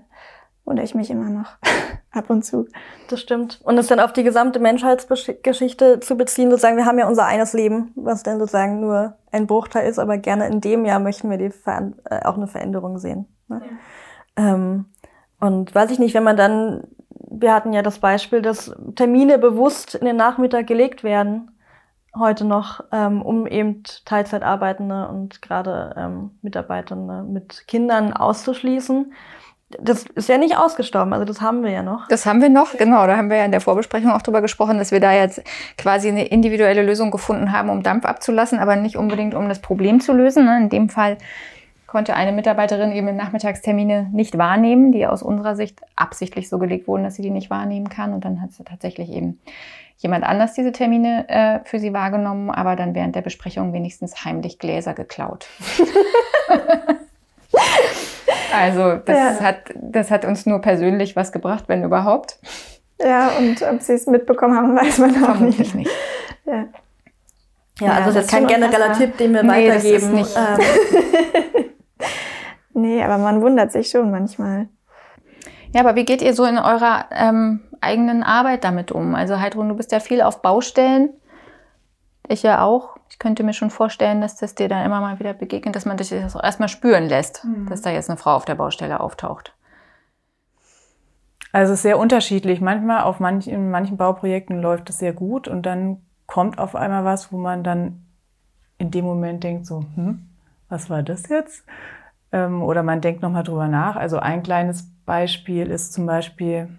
[0.65, 1.57] Oder ich mich immer noch
[2.11, 2.67] ab und zu.
[3.09, 3.61] Das stimmt.
[3.63, 7.53] Und es dann auf die gesamte Menschheitsgeschichte zu beziehen, sozusagen, wir haben ja unser eines
[7.53, 11.37] Leben, was dann sozusagen nur ein Bruchteil ist, aber gerne in dem Jahr möchten wir
[11.37, 13.27] die Ver äh, auch eine Veränderung sehen.
[13.47, 13.61] Ne?
[14.35, 14.85] Ähm,
[15.39, 16.83] und weiß ich nicht, wenn man dann,
[17.29, 21.51] wir hatten ja das Beispiel, dass Termine bewusst in den Nachmittag gelegt werden,
[22.17, 29.13] heute noch, ähm, um eben Teilzeitarbeitende und gerade ähm, Mitarbeitende mit Kindern auszuschließen.
[29.81, 32.07] Das ist ja nicht ausgestorben, also das haben wir ja noch.
[32.07, 33.05] Das haben wir noch, genau.
[33.05, 35.43] Da haben wir ja in der Vorbesprechung auch drüber gesprochen, dass wir da jetzt
[35.77, 39.99] quasi eine individuelle Lösung gefunden haben, um Dampf abzulassen, aber nicht unbedingt, um das Problem
[39.99, 40.45] zu lösen.
[40.45, 40.57] ne?
[40.57, 41.17] In dem Fall
[41.87, 47.03] konnte eine Mitarbeiterin eben Nachmittagstermine nicht wahrnehmen, die aus unserer Sicht absichtlich so gelegt wurden,
[47.03, 48.13] dass sie die nicht wahrnehmen kann.
[48.13, 49.39] Und dann hat sie tatsächlich eben
[49.97, 54.59] jemand anders diese Termine äh, für sie wahrgenommen, aber dann während der Besprechung wenigstens heimlich
[54.59, 55.47] Gläser geklaut.
[58.53, 59.39] also das, Ja.
[59.41, 62.37] hat, das hat uns nur persönlich was gebracht, wenn überhaupt.
[63.01, 65.75] Ja, und ob sie es mitbekommen haben, weiß man auch Vermutlich nicht.
[65.75, 65.91] nicht.
[66.45, 66.65] Ja.
[67.79, 68.93] Ja, Ja, also das ist kein ist schon genereller.
[68.93, 70.13] Tipp, den wir Nee, das ist weitergeben.
[70.15, 71.65] nicht- Ähm,
[72.77, 74.67] Nee, aber man wundert sich schon manchmal.
[75.73, 79.15] Ja, aber wie geht ihr so in eurer ähm, eigenen Arbeit damit um?
[79.15, 81.09] Also Heidrun, du bist ja viel auf Baustellen.
[82.27, 82.97] Ich ja auch.
[83.09, 85.97] Ich könnte mir schon vorstellen, dass das dir dann immer mal wieder begegnet, dass man
[85.97, 89.55] dich das auch erstmal spüren lässt, dass da jetzt eine Frau auf der Baustelle auftaucht.
[91.51, 92.61] Also es ist sehr unterschiedlich.
[92.61, 97.05] Manchmal auf manchen, in manchen Bauprojekten läuft es sehr gut und dann kommt auf einmal
[97.05, 98.05] was, wo man dann
[98.77, 100.29] in dem Moment denkt so, hm,
[100.69, 101.63] was war das jetzt?
[102.31, 103.95] Ähm, oder man denkt nochmal drüber nach.
[103.95, 106.69] Also ein kleines Beispiel ist zum Beispiel,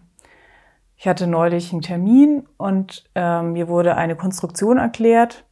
[0.97, 5.45] ich hatte neulich einen Termin und ähm, mir wurde eine Konstruktion erklärt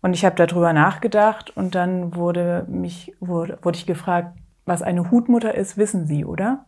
[0.00, 5.10] und ich habe darüber nachgedacht und dann wurde mich wurde, wurde ich gefragt, was eine
[5.10, 6.66] Hutmutter ist, wissen Sie, oder?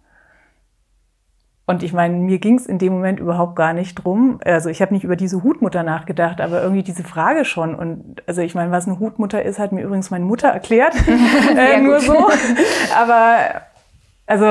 [1.71, 4.41] Und ich meine, mir ging es in dem Moment überhaupt gar nicht drum.
[4.45, 7.77] Also ich habe nicht über diese Hutmutter nachgedacht, aber irgendwie diese Frage schon.
[7.77, 10.95] Und also ich meine, was eine Hutmutter ist, hat mir übrigens meine Mutter erklärt.
[11.57, 12.17] äh, nur so.
[13.01, 13.63] Aber
[14.27, 14.45] also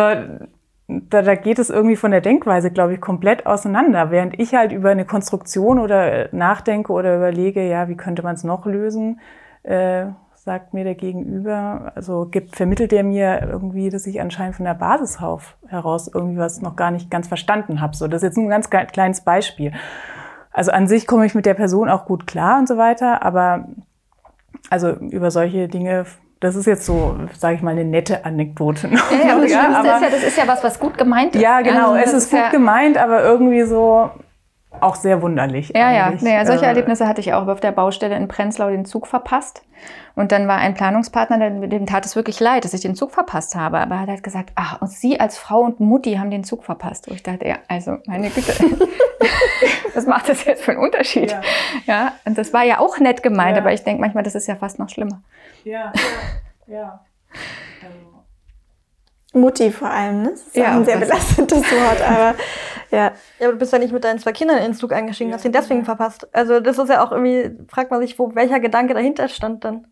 [0.88, 4.12] da, da geht es irgendwie von der Denkweise, glaube ich, komplett auseinander.
[4.12, 8.46] Während ich halt über eine Konstruktion oder nachdenke oder überlege, ja, wie könnte man es
[8.46, 9.20] noch lösen,
[9.64, 10.06] äh,
[10.50, 14.74] sagt mir der Gegenüber, also gibt, vermittelt er mir irgendwie, dass ich anscheinend von der
[14.74, 17.96] Basis auf, heraus irgendwie was noch gar nicht ganz verstanden habe.
[17.96, 19.74] So, das ist jetzt nur ein ganz kle- kleines Beispiel.
[20.52, 23.66] Also an sich komme ich mit der Person auch gut klar und so weiter, aber
[24.72, 26.08] also über solche Dinge,
[26.40, 28.88] das ist jetzt so, sage ich mal, eine nette Anekdote.
[28.88, 29.12] noch.
[29.12, 31.42] Ja, aber das Ja, aber- ist ja, das ist ja was, was gut gemeint ist.
[31.44, 31.92] ja, genau.
[31.92, 34.10] Also, es ist gut ja, gemeint, aber irgendwie so,
[34.80, 35.72] auch sehr wunderlich.
[35.76, 38.86] Ja, ja, naja, solche äh, Erlebnisse hatte ich auch auf der Baustelle in Prenzlau den
[38.86, 39.64] Zug verpasst.
[40.16, 43.56] Und dann war ein Planungspartner, dem tat es wirklich leid, dass ich den Zug verpasst
[43.56, 43.80] habe.
[43.80, 46.64] Aber er hat halt gesagt, ach, und Sie als Frau und Mutti haben den Zug
[46.64, 47.08] verpasst.
[47.08, 48.54] Und ich dachte, ja, also meine Güte,
[49.96, 51.32] was macht das jetzt für einen Unterschied?
[51.32, 51.42] Ja,
[51.86, 53.64] ja und das war ja auch nett gemeint, ja.
[53.64, 55.22] aber ich denke manchmal, das ist ja fast noch schlimmer.
[55.64, 55.92] Ja,
[56.68, 57.00] ja, ja.
[57.84, 57.98] Also
[59.34, 60.30] Mutti vor allem, ne?
[60.32, 62.36] Das ist ja, ein sehr belastendes Wort, aber
[62.92, 63.12] ja.
[63.40, 65.36] Ja, aber du bist ja nicht mit deinen zwei Kindern in den Zug eingestiegen, ja.
[65.36, 66.28] hast ihn deswegen verpasst.
[66.34, 69.88] Also das ist ja auch irgendwie, fragt man sich, wo welcher Gedanke dahinter stand dann.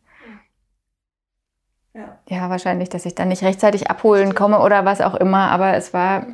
[1.93, 2.19] Ja.
[2.28, 5.93] ja, wahrscheinlich, dass ich dann nicht rechtzeitig abholen komme oder was auch immer, aber es
[5.93, 6.28] war,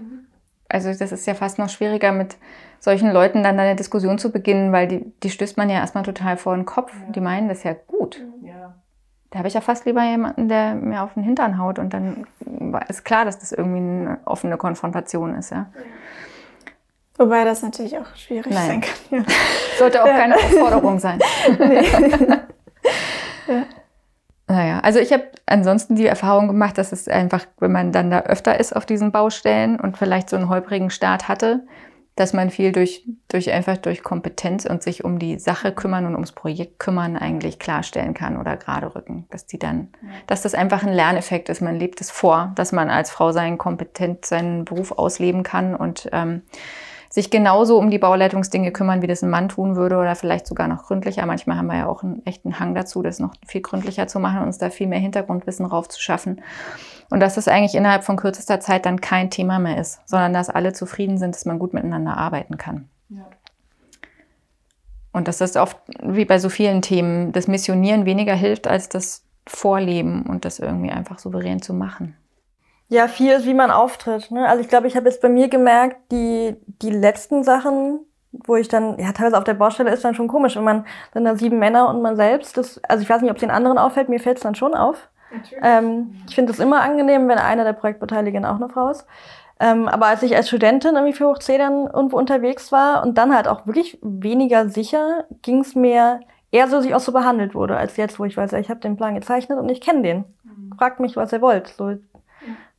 [0.67, 2.35] also das ist ja fast noch schwieriger mit
[2.79, 6.35] solchen Leuten dann eine Diskussion zu beginnen, weil die, die stößt man ja erstmal total
[6.35, 6.91] vor den Kopf.
[7.15, 8.21] Die meinen das ja gut.
[9.33, 12.27] Da habe ich ja fast lieber jemanden, der mir auf den Hintern haut und dann
[12.87, 15.71] ist klar, dass das irgendwie eine offene Konfrontation ist, ja.
[17.17, 18.67] Wobei das natürlich auch schwierig Nein.
[18.67, 18.93] sein kann.
[19.09, 19.23] Ja.
[19.79, 20.17] Sollte auch ja.
[20.17, 21.17] keine Aufforderung sein.
[21.59, 21.81] Nee.
[23.47, 23.63] ja.
[24.45, 28.19] Naja, also ich habe ansonsten die Erfahrung gemacht, dass es einfach, wenn man dann da
[28.19, 31.65] öfter ist auf diesen Baustellen und vielleicht so einen holprigen Start hatte,
[32.15, 36.13] dass man viel durch, durch einfach durch Kompetenz und sich um die Sache kümmern und
[36.13, 39.25] ums Projekt kümmern eigentlich klarstellen kann oder gerade rücken.
[39.31, 39.89] Dass die dann,
[40.27, 41.61] dass das einfach ein Lerneffekt ist.
[41.61, 46.07] Man lebt es vor, dass man als Frau seinen kompetent seinen Beruf ausleben kann und
[46.11, 46.43] ähm,
[47.13, 50.67] sich genauso um die Bauleitungsdinge kümmern, wie das ein Mann tun würde oder vielleicht sogar
[50.67, 51.23] noch gründlicher.
[51.27, 54.39] Manchmal haben wir ja auch einen echten Hang dazu, das noch viel gründlicher zu machen
[54.39, 56.41] und uns da viel mehr Hintergrundwissen raufzuschaffen.
[57.11, 60.49] Und dass das eigentlich innerhalb von kürzester Zeit dann kein Thema mehr ist, sondern dass
[60.49, 62.89] alle zufrieden sind, dass man gut miteinander arbeiten kann.
[63.09, 63.27] Ja.
[65.11, 69.23] Und dass das oft, wie bei so vielen Themen, das Missionieren weniger hilft als das
[69.45, 72.17] Vorleben und das irgendwie einfach souverän zu machen.
[72.93, 74.29] Ja, viel ist, wie man auftritt.
[74.29, 74.47] Ne?
[74.47, 78.01] Also ich glaube, ich habe jetzt bei mir gemerkt, die, die letzten Sachen,
[78.31, 81.25] wo ich dann, ja, teilweise auf der Baustelle ist dann schon komisch, wenn man dann
[81.25, 83.79] da sieben Männer und man selbst, das, also ich weiß nicht, ob es den anderen
[83.79, 85.09] auffällt, mir fällt es dann schon auf.
[85.63, 89.07] Ähm, ich finde es immer angenehm, wenn einer der Projektbeteiligten auch eine Frau ist.
[89.59, 93.17] Ähm, aber als ich als Studentin irgendwie für Hoch C dann irgendwo unterwegs war und
[93.17, 96.19] dann halt auch wirklich weniger sicher, ging es mir
[96.51, 98.81] eher so, dass ich auch so behandelt wurde, als jetzt, wo ich weiß, ich habe
[98.81, 100.25] den Plan gezeichnet und ich kenne den.
[100.43, 100.73] Mhm.
[100.77, 101.69] Fragt mich, was ihr wollt.
[101.69, 101.95] So,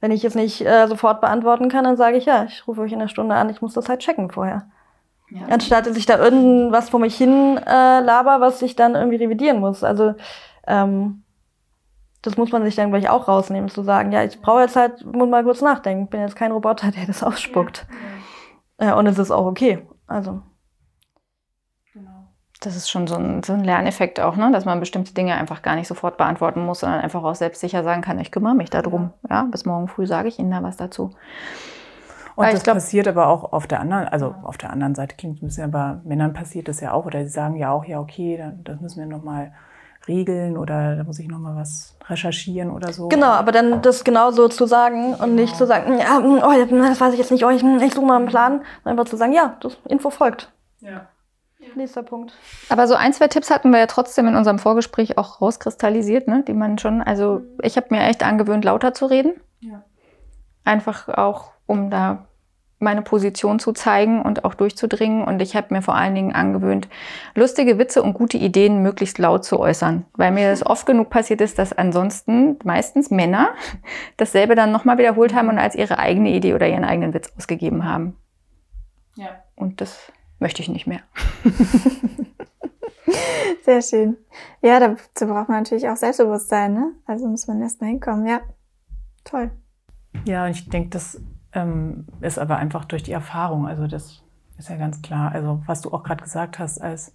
[0.04, 2.92] wenn ich es nicht äh, sofort beantworten kann, dann sage ich ja, ich rufe euch
[2.92, 4.66] in einer Stunde an, ich muss das halt checken vorher.
[5.30, 5.46] Ja.
[5.48, 9.60] Anstatt dass ich da irgendwas vor mich hin äh, laber, was ich dann irgendwie revidieren
[9.60, 9.82] muss.
[9.82, 10.14] Also
[10.66, 11.22] ähm,
[12.20, 15.02] das muss man sich dann gleich auch rausnehmen, zu sagen, ja, ich brauche jetzt halt,
[15.06, 16.04] muss mal kurz nachdenken.
[16.04, 17.86] Ich bin jetzt kein Roboter, der das ausspuckt.
[18.78, 18.90] Ja.
[18.90, 19.86] Äh, und es ist auch okay.
[20.06, 20.42] Also.
[22.60, 22.70] Genau.
[22.74, 24.50] Das ist schon so ein, so ein Lerneffekt auch, ne?
[24.52, 28.00] dass man bestimmte Dinge einfach gar nicht sofort beantworten muss, sondern einfach auch selbstsicher sagen
[28.00, 29.12] kann, ich kümmere mich darum.
[29.28, 31.10] Ja, ja bis morgen früh sage ich Ihnen da was dazu.
[32.36, 35.36] Und das glaub, passiert aber auch auf der anderen, also auf der anderen Seite klingt
[35.36, 38.00] es ein bisschen, aber Männern passiert das ja auch, oder sie sagen ja auch, ja,
[38.00, 39.52] okay, dann, das müssen wir nochmal
[40.08, 43.08] regeln oder da muss ich nochmal was recherchieren oder so.
[43.08, 47.12] Genau, aber dann das genauso zu sagen und nicht zu sagen, ja, oh, das weiß
[47.12, 49.78] ich jetzt nicht, oh, ich, ich suche mal einen Plan, einfach zu sagen, ja, das
[49.88, 50.50] Info folgt.
[50.80, 51.06] Ja.
[51.74, 52.34] Nächster Punkt.
[52.68, 56.44] Aber so ein, zwei Tipps hatten wir ja trotzdem in unserem Vorgespräch auch rauskristallisiert, ne?
[56.46, 59.34] die man schon, also ich habe mir echt angewöhnt, lauter zu reden.
[59.60, 59.84] Ja.
[60.64, 62.26] Einfach auch, um da
[62.84, 65.24] meine Position zu zeigen und auch durchzudringen.
[65.24, 66.88] Und ich habe mir vor allen Dingen angewöhnt,
[67.34, 70.04] lustige Witze und gute Ideen möglichst laut zu äußern.
[70.14, 73.50] Weil mir das oft genug passiert ist, dass ansonsten meistens Männer
[74.16, 77.88] dasselbe dann nochmal wiederholt haben und als ihre eigene Idee oder ihren eigenen Witz ausgegeben
[77.88, 78.16] haben.
[79.16, 79.30] Ja.
[79.56, 81.00] Und das möchte ich nicht mehr.
[83.64, 84.16] Sehr schön.
[84.62, 86.92] Ja, dazu braucht man natürlich auch Selbstbewusstsein, ne?
[87.06, 88.26] Also muss man erst mal hinkommen.
[88.26, 88.40] Ja,
[89.24, 89.50] toll.
[90.24, 91.20] Ja, und ich denke, das
[91.52, 93.66] ähm, ist aber einfach durch die Erfahrung.
[93.66, 94.22] Also das
[94.58, 95.32] ist ja ganz klar.
[95.32, 97.14] Also was du auch gerade gesagt hast, als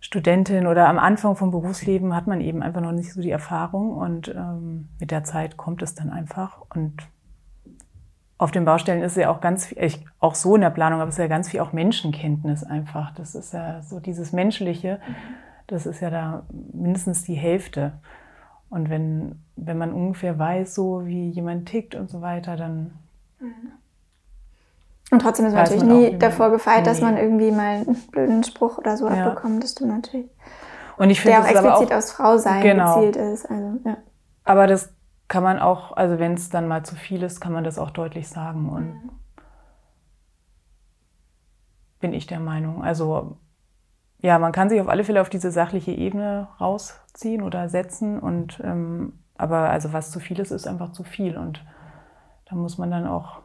[0.00, 3.92] Studentin oder am Anfang vom Berufsleben hat man eben einfach noch nicht so die Erfahrung
[3.92, 6.60] und ähm, mit der Zeit kommt es dann einfach.
[6.74, 7.02] Und
[8.42, 11.08] auf den Baustellen ist ja auch ganz viel, ich, auch so in der Planung, aber
[11.08, 13.14] es ist ja ganz viel auch Menschenkenntnis einfach.
[13.14, 14.98] Das ist ja so dieses Menschliche,
[15.68, 17.92] das ist ja da mindestens die Hälfte.
[18.68, 22.90] Und wenn, wenn man ungefähr weiß, so wie jemand tickt und so weiter, dann
[25.12, 28.42] und trotzdem ist man natürlich man nie davor gefeit, dass man irgendwie mal einen blöden
[28.42, 29.28] Spruch oder so ja.
[29.28, 29.62] abbekommt.
[29.62, 30.30] Das stimmt natürlich.
[30.96, 32.96] Und ich finde, der auch explizit auch, aus Frau sein genau.
[32.96, 33.48] gezielt ist.
[33.48, 33.98] Also, ja.
[34.42, 34.90] Aber das
[35.32, 37.90] kann man auch, also wenn es dann mal zu viel ist, kann man das auch
[37.90, 38.68] deutlich sagen.
[38.68, 39.10] Und mhm.
[42.00, 42.84] bin ich der Meinung.
[42.84, 43.38] Also
[44.18, 48.18] ja, man kann sich auf alle Fälle auf diese sachliche Ebene rausziehen oder setzen.
[48.18, 51.38] Und ähm, aber also was zu viel ist, ist einfach zu viel.
[51.38, 51.64] Und
[52.44, 53.40] da muss man dann auch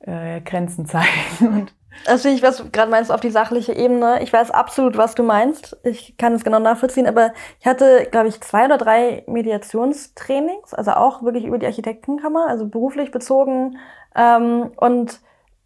[0.00, 1.46] äh, Grenzen zeigen.
[1.46, 1.74] Und
[2.06, 4.22] Also ich weiß, gerade meinst auf die sachliche Ebene.
[4.22, 5.76] Ich weiß absolut, was du meinst.
[5.84, 10.92] Ich kann es genau nachvollziehen, aber ich hatte, glaube ich, zwei oder drei Mediationstrainings, also
[10.92, 13.78] auch wirklich über die Architektenkammer, also beruflich bezogen
[14.16, 15.20] ähm, und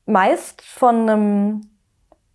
[0.04, 1.75] meist von einem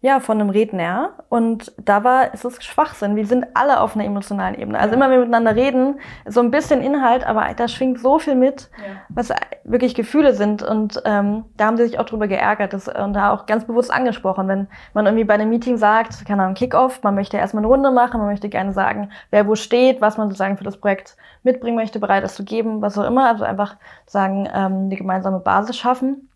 [0.04, 1.12] ja, von einem Redner.
[1.30, 3.16] Und da war, es ist Schwachsinn.
[3.16, 4.80] Wir sind alle auf einer emotionalen Ebene.
[4.80, 8.34] Also immer, wenn wir miteinander reden, so ein bisschen Inhalt, aber da schwingt so viel
[8.34, 8.96] mit, ja.
[9.10, 9.30] was
[9.64, 10.64] wirklich Gefühle sind.
[10.64, 13.94] Und ähm, da haben sie sich auch drüber geärgert das, und da auch ganz bewusst
[13.94, 14.48] angesprochen.
[14.48, 17.92] Wenn man irgendwie bei einem Meeting sagt, keine Ahnung, Kick-Off, man möchte erstmal eine Runde
[17.92, 21.76] machen, man möchte gerne sagen, wer wo steht, was man sozusagen für das Projekt mitbringen
[21.76, 23.28] möchte, bereit ist zu geben, was auch immer.
[23.28, 23.78] Also einfach
[24.08, 26.28] sagen, ähm, die gemeinsame Basis schaffen.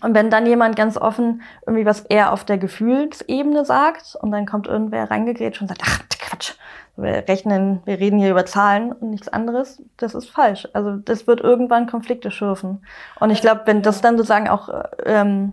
[0.00, 4.46] Und wenn dann jemand ganz offen irgendwie was eher auf der Gefühlsebene sagt und dann
[4.46, 6.54] kommt irgendwer reingegrätscht und sagt, ach, Quatsch,
[6.96, 10.68] wir rechnen, wir reden hier über Zahlen und nichts anderes, das ist falsch.
[10.72, 12.84] Also das wird irgendwann Konflikte schürfen.
[13.20, 14.68] Und ich glaube, wenn das dann sozusagen auch
[15.04, 15.52] ähm,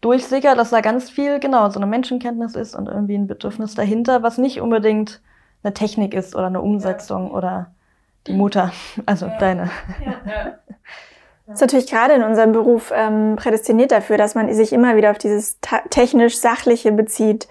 [0.00, 4.22] durchsickert, dass da ganz viel, genau, so eine Menschenkenntnis ist und irgendwie ein Bedürfnis dahinter,
[4.22, 5.20] was nicht unbedingt
[5.62, 7.32] eine Technik ist oder eine Umsetzung ja.
[7.34, 7.70] oder
[8.26, 8.72] die Mutter,
[9.06, 9.38] also ja.
[9.38, 9.70] deine.
[10.04, 10.54] Ja.
[11.54, 15.18] Ist natürlich gerade in unserem Beruf ähm, prädestiniert dafür, dass man sich immer wieder auf
[15.18, 15.58] dieses
[15.90, 17.48] technisch-sachliche bezieht.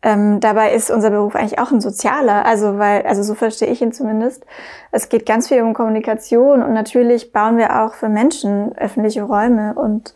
[0.00, 3.82] Ähm, dabei ist unser Beruf eigentlich auch ein sozialer, also weil, also so verstehe ich
[3.82, 4.46] ihn zumindest.
[4.92, 9.74] Es geht ganz viel um Kommunikation und natürlich bauen wir auch für Menschen öffentliche Räume
[9.74, 10.14] und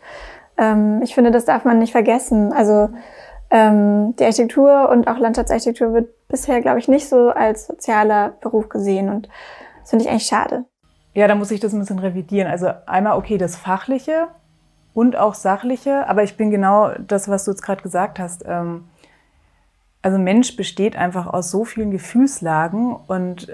[0.57, 2.53] ähm, ich finde, das darf man nicht vergessen.
[2.53, 2.89] Also
[3.51, 8.69] ähm, die Architektur und auch Landschaftsarchitektur wird bisher, glaube ich, nicht so als sozialer Beruf
[8.69, 9.27] gesehen und
[9.81, 10.63] das finde ich eigentlich schade.
[11.13, 12.49] Ja, da muss ich das ein bisschen revidieren.
[12.49, 14.27] Also einmal, okay, das Fachliche
[14.93, 18.43] und auch Sachliche, aber ich bin genau das, was du jetzt gerade gesagt hast.
[18.47, 18.85] Ähm,
[20.01, 23.47] also Mensch besteht einfach aus so vielen Gefühlslagen und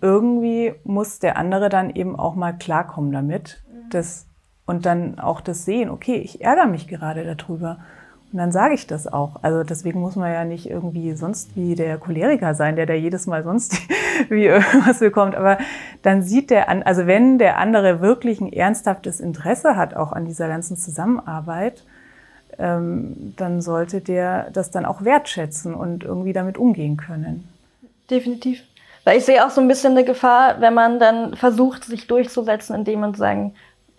[0.00, 3.62] irgendwie muss der andere dann eben auch mal klarkommen damit.
[3.90, 4.26] Das,
[4.66, 7.78] und dann auch das sehen, okay, ich ärgere mich gerade darüber.
[8.32, 9.42] Und dann sage ich das auch.
[9.42, 13.26] Also deswegen muss man ja nicht irgendwie sonst wie der Choleriker sein, der da jedes
[13.26, 13.76] Mal sonst
[14.28, 15.34] wie irgendwas bekommt.
[15.34, 15.58] Aber
[16.02, 20.26] dann sieht der, an, also wenn der andere wirklich ein ernsthaftes Interesse hat, auch an
[20.26, 21.82] dieser ganzen Zusammenarbeit,
[22.58, 27.48] ähm, dann sollte der das dann auch wertschätzen und irgendwie damit umgehen können.
[28.10, 28.62] Definitiv.
[29.04, 32.76] Weil ich sehe auch so ein bisschen eine Gefahr, wenn man dann versucht, sich durchzusetzen,
[32.76, 33.54] indem man sagen,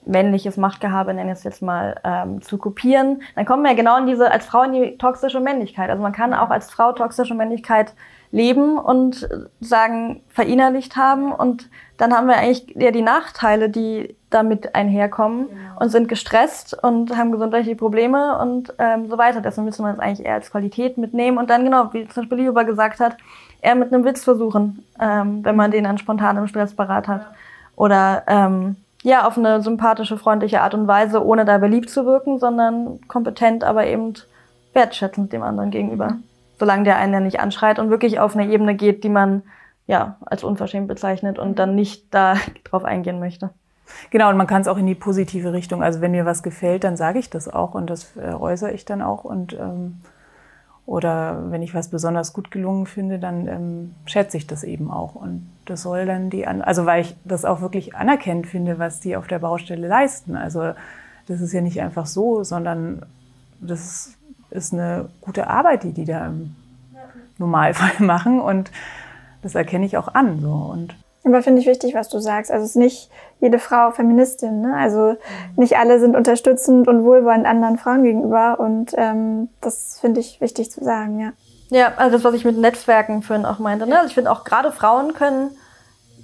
[0.05, 3.97] männliches Machtgehabe, nenne ich es jetzt mal, ähm, zu kopieren, dann kommen wir ja genau
[3.97, 5.89] in diese, als Frau in die toxische Männlichkeit.
[5.89, 7.93] Also man kann auch als Frau toxische Männlichkeit
[8.31, 9.27] leben und
[9.59, 15.79] sagen, verinnerlicht haben und dann haben wir eigentlich eher die Nachteile, die damit einherkommen genau.
[15.79, 19.41] und sind gestresst und haben gesundheitliche Probleme und ähm, so weiter.
[19.41, 22.45] Deswegen müssen wir es eigentlich eher als Qualität mitnehmen und dann genau, wie zum Beispiel
[22.45, 23.17] Liuba gesagt hat,
[23.61, 27.27] eher mit einem Witz versuchen, ähm, wenn man den dann spontan im Stress parat hat.
[27.75, 32.39] Oder ähm, ja, auf eine sympathische, freundliche Art und Weise, ohne da beliebt zu wirken,
[32.39, 34.13] sondern kompetent, aber eben
[34.73, 36.11] wertschätzend dem anderen gegenüber.
[36.11, 36.23] Mhm.
[36.59, 39.43] Solange der einen ja nicht anschreit und wirklich auf eine Ebene geht, die man
[39.87, 43.49] ja als unverschämt bezeichnet und dann nicht da drauf eingehen möchte.
[44.09, 45.83] Genau, und man kann es auch in die positive Richtung.
[45.83, 48.85] Also wenn mir was gefällt, dann sage ich das auch und das äh, äußere ich
[48.85, 50.01] dann auch und ähm,
[50.85, 55.15] oder wenn ich was besonders gut gelungen finde, dann ähm, schätze ich das eben auch.
[55.15, 58.99] Und das soll dann die, an also weil ich das auch wirklich anerkennend finde, was
[58.99, 60.35] die auf der Baustelle leisten.
[60.35, 60.73] Also
[61.27, 63.05] das ist ja nicht einfach so, sondern
[63.59, 64.13] das
[64.49, 66.55] ist eine gute Arbeit, die die da im
[67.37, 68.39] Normalfall machen.
[68.39, 68.71] Und
[69.41, 70.41] das erkenne ich auch an.
[70.41, 70.51] So.
[70.51, 72.51] Und aber finde ich wichtig, was du sagst.
[72.51, 73.11] Also es ist nicht
[73.41, 74.61] jede Frau Feministin.
[74.61, 74.75] Ne?
[74.77, 75.17] Also mhm.
[75.57, 78.59] nicht alle sind unterstützend und wohlwollend anderen Frauen gegenüber.
[78.59, 81.31] Und ähm, das finde ich wichtig zu sagen, ja.
[81.69, 83.87] Ja, also das, was ich mit Netzwerken vorhin auch meinte.
[83.87, 83.95] Ne?
[83.95, 85.51] Also ich finde auch gerade Frauen können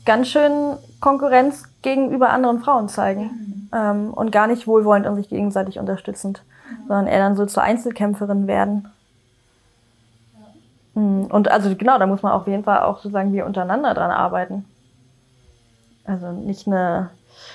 [0.05, 3.22] ganz schön Konkurrenz gegenüber anderen Frauen zeigen.
[3.22, 3.70] Mhm.
[3.74, 6.43] Ähm, und gar nicht wohlwollend und sich gegenseitig unterstützend.
[6.70, 6.88] Mhm.
[6.88, 8.89] Sondern eher dann so zur Einzelkämpferin werden.
[10.93, 11.26] Mhm.
[11.32, 14.65] Und also genau, da muss man auf jeden Fall auch sozusagen wir untereinander dran arbeiten.
[16.08, 17.12] Also nicht eine,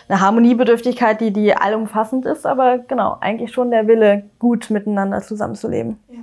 [0.09, 5.99] eine Harmoniebedürftigkeit, die, die allumfassend ist, aber genau, eigentlich schon der Wille, gut miteinander zusammenzuleben
[6.11, 6.19] ja.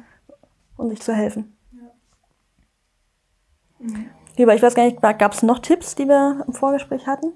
[0.78, 1.58] und sich zu helfen.
[1.72, 1.80] Ja.
[3.80, 4.06] Mhm.
[4.38, 7.34] Lieber, ich weiß gar nicht, gab es noch Tipps, die wir im Vorgespräch hatten?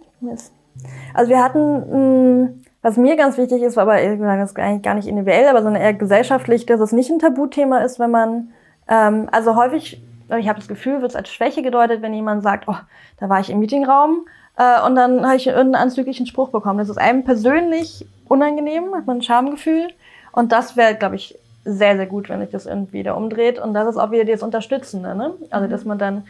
[1.13, 5.47] Also wir hatten, was mir ganz wichtig ist, aber das ist eigentlich gar nicht individuell,
[5.47, 8.53] aber sondern eher gesellschaftlich, dass es nicht ein Tabuthema ist, wenn man,
[8.87, 10.01] ähm, also häufig,
[10.37, 12.77] ich habe das Gefühl, wird es als Schwäche gedeutet, wenn jemand sagt, oh,
[13.17, 14.25] da war ich im Meetingraum
[14.57, 16.79] äh, und dann habe ich irgendeinen anzüglichen Spruch bekommen.
[16.79, 19.87] Das ist einem persönlich unangenehm, hat man ein Schamgefühl.
[20.31, 23.59] Und das wäre, glaube ich, sehr, sehr gut, wenn sich das irgendwie wieder umdreht.
[23.59, 25.33] Und das ist auch wieder das Unterstützende, ne?
[25.49, 26.25] Also, dass man dann,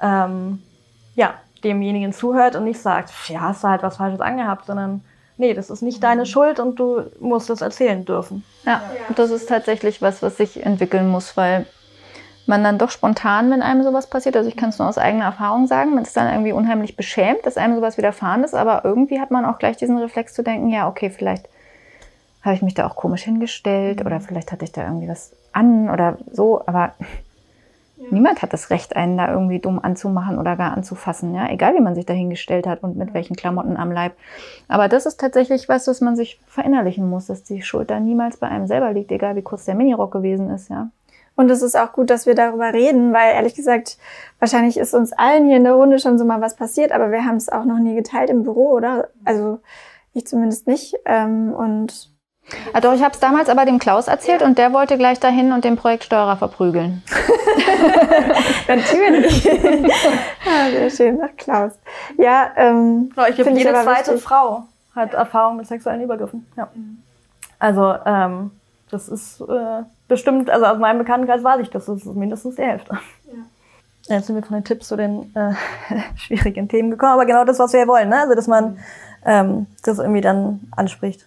[0.00, 0.62] ähm,
[1.14, 5.02] ja, demjenigen zuhört und nicht sagt, ja, hast du halt was Falsches angehabt, sondern
[5.36, 8.44] nee, das ist nicht deine Schuld und du musst das erzählen dürfen.
[8.64, 8.82] Ja,
[9.16, 11.66] das ist tatsächlich was, was sich entwickeln muss, weil
[12.48, 15.26] man dann doch spontan, wenn einem sowas passiert, also ich kann es nur aus eigener
[15.26, 19.20] Erfahrung sagen, man ist dann irgendwie unheimlich beschämt, dass einem sowas widerfahren ist, aber irgendwie
[19.20, 21.48] hat man auch gleich diesen Reflex zu denken, ja, okay, vielleicht
[22.42, 25.90] habe ich mich da auch komisch hingestellt oder vielleicht hatte ich da irgendwie was an
[25.90, 26.92] oder so, aber
[27.96, 28.06] ja.
[28.10, 31.80] niemand hat das Recht, einen da irgendwie dumm anzumachen oder gar anzufassen, ja, egal wie
[31.80, 34.14] man sich da hingestellt hat und mit welchen Klamotten am Leib.
[34.68, 38.36] Aber das ist tatsächlich was, was man sich verinnerlichen muss, dass die Schuld da niemals
[38.36, 40.90] bei einem selber liegt, egal wie kurz der Minirock gewesen ist, ja.
[41.38, 43.96] Und es ist auch gut, dass wir darüber reden, weil ehrlich gesagt,
[44.40, 47.24] wahrscheinlich ist uns allen hier in der Runde schon so mal was passiert, aber wir
[47.24, 49.10] haben es auch noch nie geteilt im Büro, oder?
[49.24, 49.60] Also
[50.14, 50.96] ich zumindest nicht.
[51.04, 52.10] Ähm, und
[52.72, 54.48] Ah, doch, ich habe es damals aber dem Klaus erzählt ja.
[54.48, 57.04] und der wollte gleich dahin und den Projektsteuerer verprügeln.
[58.66, 59.44] Natürlich.
[59.44, 61.72] ja, sehr schön, nach Klaus.
[62.16, 64.22] Ja, ähm, ich glaube, jede zweite wichtig.
[64.22, 64.64] Frau
[64.96, 66.50] hat Erfahrung mit sexuellen Übergriffen.
[66.56, 66.68] Ja.
[67.60, 68.50] Also ähm,
[68.90, 72.98] das ist äh, bestimmt, also aus meinem Bekanntenkreis weiß ich, das ist mindestens die Hälfte.
[73.26, 74.16] Ja.
[74.16, 75.52] Jetzt sind wir von den Tipps zu den äh,
[76.16, 78.20] schwierigen Themen gekommen, aber genau das, was wir ja wollen, ne?
[78.20, 78.78] also dass man
[79.24, 81.26] ähm, das irgendwie dann anspricht.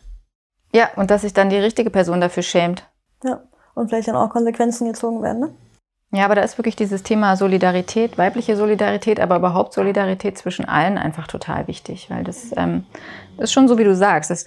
[0.73, 2.87] Ja, und dass sich dann die richtige Person dafür schämt.
[3.23, 3.41] Ja,
[3.75, 5.49] und vielleicht dann auch Konsequenzen gezogen werden, ne?
[6.13, 10.97] Ja, aber da ist wirklich dieses Thema Solidarität, weibliche Solidarität, aber überhaupt Solidarität zwischen allen
[10.97, 12.83] einfach total wichtig, weil das, ähm,
[13.37, 14.45] ist schon so, wie du sagst, dass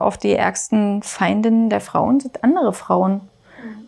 [0.00, 3.20] oft die ärgsten Feindinnen der Frauen sind andere Frauen.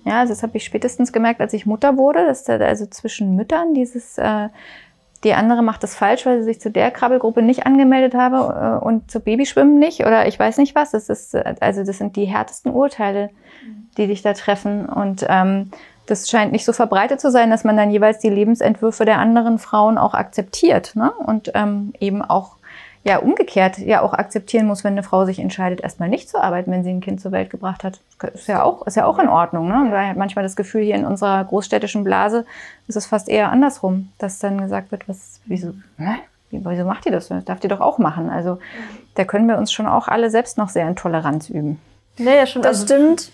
[0.07, 3.35] Ja, also das habe ich spätestens gemerkt, als ich Mutter wurde, dass da also zwischen
[3.35, 4.49] Müttern dieses äh,
[5.25, 8.85] die andere macht das falsch, weil sie sich zu der Krabbelgruppe nicht angemeldet habe äh,
[8.85, 10.93] und zu Babyschwimmen nicht oder ich weiß nicht was.
[10.93, 13.31] Das ist, also das sind die härtesten Urteile,
[13.97, 14.87] die dich da treffen.
[14.87, 15.73] Und ähm,
[16.07, 19.59] das scheint nicht so verbreitet zu sein, dass man dann jeweils die Lebensentwürfe der anderen
[19.59, 21.11] Frauen auch akzeptiert ne?
[21.11, 22.56] und ähm, eben auch
[23.07, 26.73] ja umgekehrt ja auch akzeptieren muss, wenn eine Frau sich entscheidet, erstmal nicht zu arbeiten,
[26.73, 28.01] wenn sie ein Kind zur Welt gebracht hat.
[28.35, 29.69] Ist ja auch, ist ja auch in Ordnung.
[29.69, 29.81] Ne?
[29.81, 32.45] Und da hat manchmal das Gefühl, hier in unserer großstädtischen Blase
[32.89, 36.17] ist es fast eher andersrum, dass dann gesagt wird, was, wieso, hä?
[36.51, 37.29] wieso macht die das?
[37.29, 38.29] Das darf die doch auch machen.
[38.29, 38.59] Also
[39.15, 41.81] da können wir uns schon auch alle selbst noch sehr in Toleranz üben.
[42.19, 42.63] Nee, ja, schon.
[42.63, 43.31] Das also, stimmt.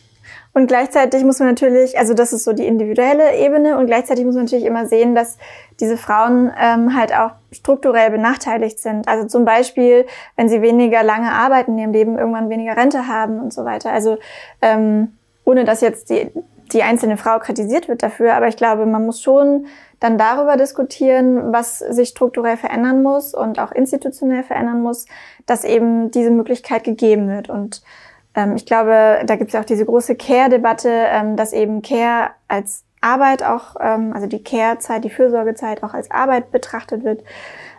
[0.53, 4.35] Und gleichzeitig muss man natürlich, also das ist so die individuelle Ebene und gleichzeitig muss
[4.35, 5.39] man natürlich immer sehen, dass
[5.81, 9.09] diese Frauen ähm, halt auch strukturell benachteiligt sind.
[9.09, 10.07] Also zum Beispiel,
[10.37, 13.93] wenn sie weniger lange arbeiten in ihrem Leben, irgendwann weniger Rente haben und so weiter.
[13.93, 14.19] Also
[14.61, 16.31] ähm, ohne dass jetzt die,
[16.73, 19.67] die einzelne Frau kritisiert wird dafür, aber ich glaube, man muss schon
[20.01, 25.07] dann darüber diskutieren, was sich strukturell verändern muss und auch institutionell verändern muss,
[25.47, 27.49] dass eben diese Möglichkeit gegeben wird.
[27.49, 27.83] Und
[28.35, 32.31] ähm, ich glaube, da gibt es ja auch diese große Care-Debatte, ähm, dass eben Care
[32.49, 37.23] als Arbeit auch, ähm, also die Care-Zeit, die Fürsorgezeit auch als Arbeit betrachtet wird.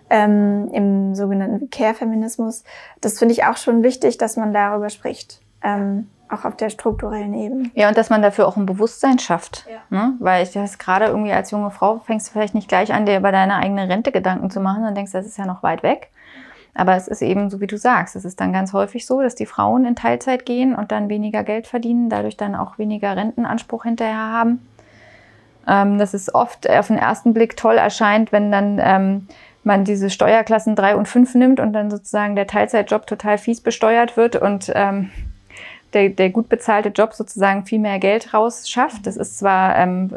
[0.09, 2.65] Ähm, im sogenannten Care-Feminismus.
[3.01, 5.41] Das finde ich auch schon wichtig, dass man darüber spricht.
[5.63, 7.71] Ähm, auch auf der strukturellen Ebene.
[7.73, 9.65] Ja, und dass man dafür auch ein Bewusstsein schafft.
[9.69, 9.79] Ja.
[9.89, 10.13] Ne?
[10.19, 13.17] Weil ich das gerade irgendwie als junge Frau fängst du vielleicht nicht gleich an, dir
[13.17, 15.83] über deine eigene Rente Gedanken zu machen, dann denkst du, das ist ja noch weit
[15.83, 16.11] weg.
[16.75, 19.35] Aber es ist eben so, wie du sagst, es ist dann ganz häufig so, dass
[19.35, 23.83] die Frauen in Teilzeit gehen und dann weniger Geld verdienen, dadurch dann auch weniger Rentenanspruch
[23.83, 24.67] hinterher haben.
[25.67, 29.27] Ähm, dass es oft auf den ersten Blick toll erscheint, wenn dann ähm,
[29.63, 34.17] man diese Steuerklassen drei und fünf nimmt und dann sozusagen der Teilzeitjob total fies besteuert
[34.17, 35.11] wird und ähm,
[35.93, 39.05] der, der gut bezahlte Job sozusagen viel mehr Geld rausschafft.
[39.05, 40.11] Das ist zwar ähm,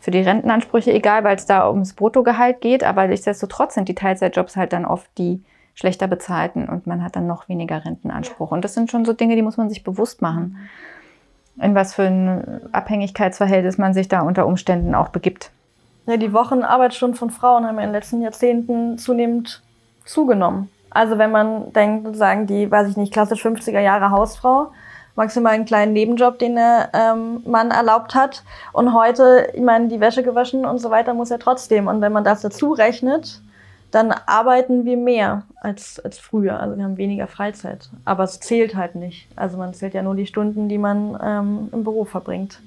[0.00, 4.56] für die Rentenansprüche egal, weil es da ums Bruttogehalt geht, aber nichtsdestotrotz sind die Teilzeitjobs
[4.56, 5.42] halt dann oft die
[5.78, 8.50] schlechter bezahlten und man hat dann noch weniger Rentenanspruch.
[8.50, 10.58] Und das sind schon so Dinge, die muss man sich bewusst machen,
[11.62, 15.52] in was für ein Abhängigkeitsverhältnis man sich da unter Umständen auch begibt.
[16.06, 19.62] Ja, die Wochenarbeitsstunden von Frauen haben in den letzten Jahrzehnten zunehmend
[20.04, 20.68] zugenommen.
[20.90, 24.72] Also wenn man denkt, sozusagen die, weiß ich nicht, klassisch 50er Jahre Hausfrau,
[25.14, 28.42] maximal einen kleinen Nebenjob, den der ähm, Mann erlaubt hat.
[28.72, 31.86] Und heute, ich meine, die Wäsche gewaschen und so weiter muss er trotzdem.
[31.86, 33.42] Und wenn man das dazu rechnet,
[33.90, 36.60] dann arbeiten wir mehr als, als früher.
[36.60, 37.88] Also wir haben weniger Freizeit.
[38.04, 39.28] Aber es zählt halt nicht.
[39.36, 42.60] Also man zählt ja nur die Stunden, die man ähm, im Büro verbringt.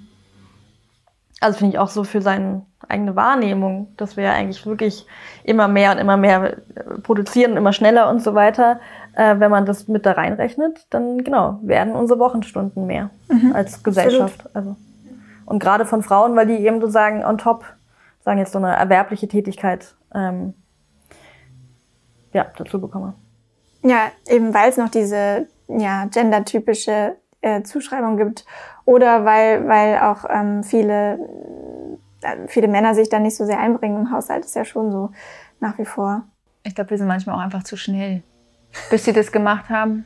[1.40, 5.06] Also finde ich auch so für seine eigene Wahrnehmung, dass wir ja eigentlich wirklich
[5.44, 8.80] immer mehr und immer mehr äh, produzieren, immer schneller und so weiter.
[9.14, 13.54] Äh, wenn man das mit da reinrechnet, dann genau, werden unsere Wochenstunden mehr mhm.
[13.54, 14.50] als Gesellschaft.
[14.56, 14.76] Also.
[15.46, 17.66] Und gerade von Frauen, weil die eben sozusagen on top,
[18.24, 20.54] sagen jetzt so eine erwerbliche Tätigkeit ähm,
[22.34, 23.14] ja, dazu bekomme.
[23.84, 28.46] Ja, eben weil es noch diese ja, gendertypische äh, Zuschreibung gibt
[28.86, 31.20] oder weil, weil auch ähm, viele,
[32.22, 35.12] äh, viele Männer sich da nicht so sehr einbringen im Haushalt, ist ja schon so
[35.60, 36.24] nach wie vor.
[36.64, 38.22] Ich glaube, wir sind manchmal auch einfach zu schnell,
[38.90, 40.06] bis sie das gemacht haben.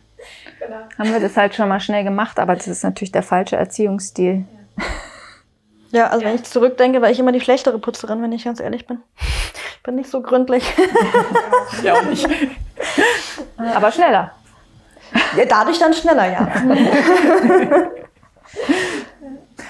[0.59, 0.78] genau.
[0.97, 4.45] haben wir das halt schon mal schnell gemacht, aber das ist natürlich der falsche Erziehungsstil.
[5.91, 8.86] Ja, also wenn ich zurückdenke, war ich immer die schlechtere Putzerin, wenn ich ganz ehrlich
[8.86, 8.99] bin.
[9.86, 10.63] Ich bin nicht so gründlich.
[11.83, 12.27] ja, auch nicht.
[13.75, 14.31] Aber schneller.
[15.38, 16.47] Ja, dadurch dann schneller, ja.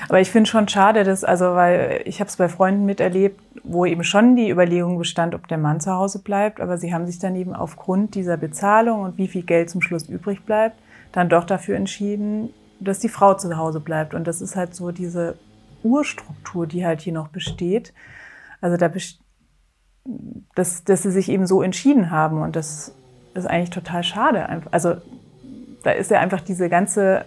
[0.07, 3.85] Aber ich finde schon schade, dass, also, weil ich habe es bei Freunden miterlebt, wo
[3.85, 7.19] eben schon die Überlegung bestand, ob der Mann zu Hause bleibt, aber sie haben sich
[7.19, 10.77] dann eben aufgrund dieser Bezahlung und wie viel Geld zum Schluss übrig bleibt,
[11.11, 14.13] dann doch dafür entschieden, dass die Frau zu Hause bleibt.
[14.13, 15.35] Und das ist halt so diese
[15.83, 17.91] Urstruktur, die halt hier noch besteht.
[18.61, 18.87] Also da
[20.55, 22.93] dass, dass sie sich eben so entschieden haben und das
[23.33, 24.63] ist eigentlich total schade.
[24.71, 24.95] Also
[25.83, 27.25] da ist ja einfach diese ganze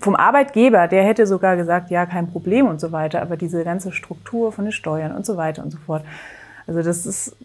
[0.00, 3.90] vom Arbeitgeber, der hätte sogar gesagt, ja, kein Problem und so weiter, aber diese ganze
[3.90, 6.04] Struktur von den Steuern und so weiter und so fort.
[6.66, 7.36] Also das ist.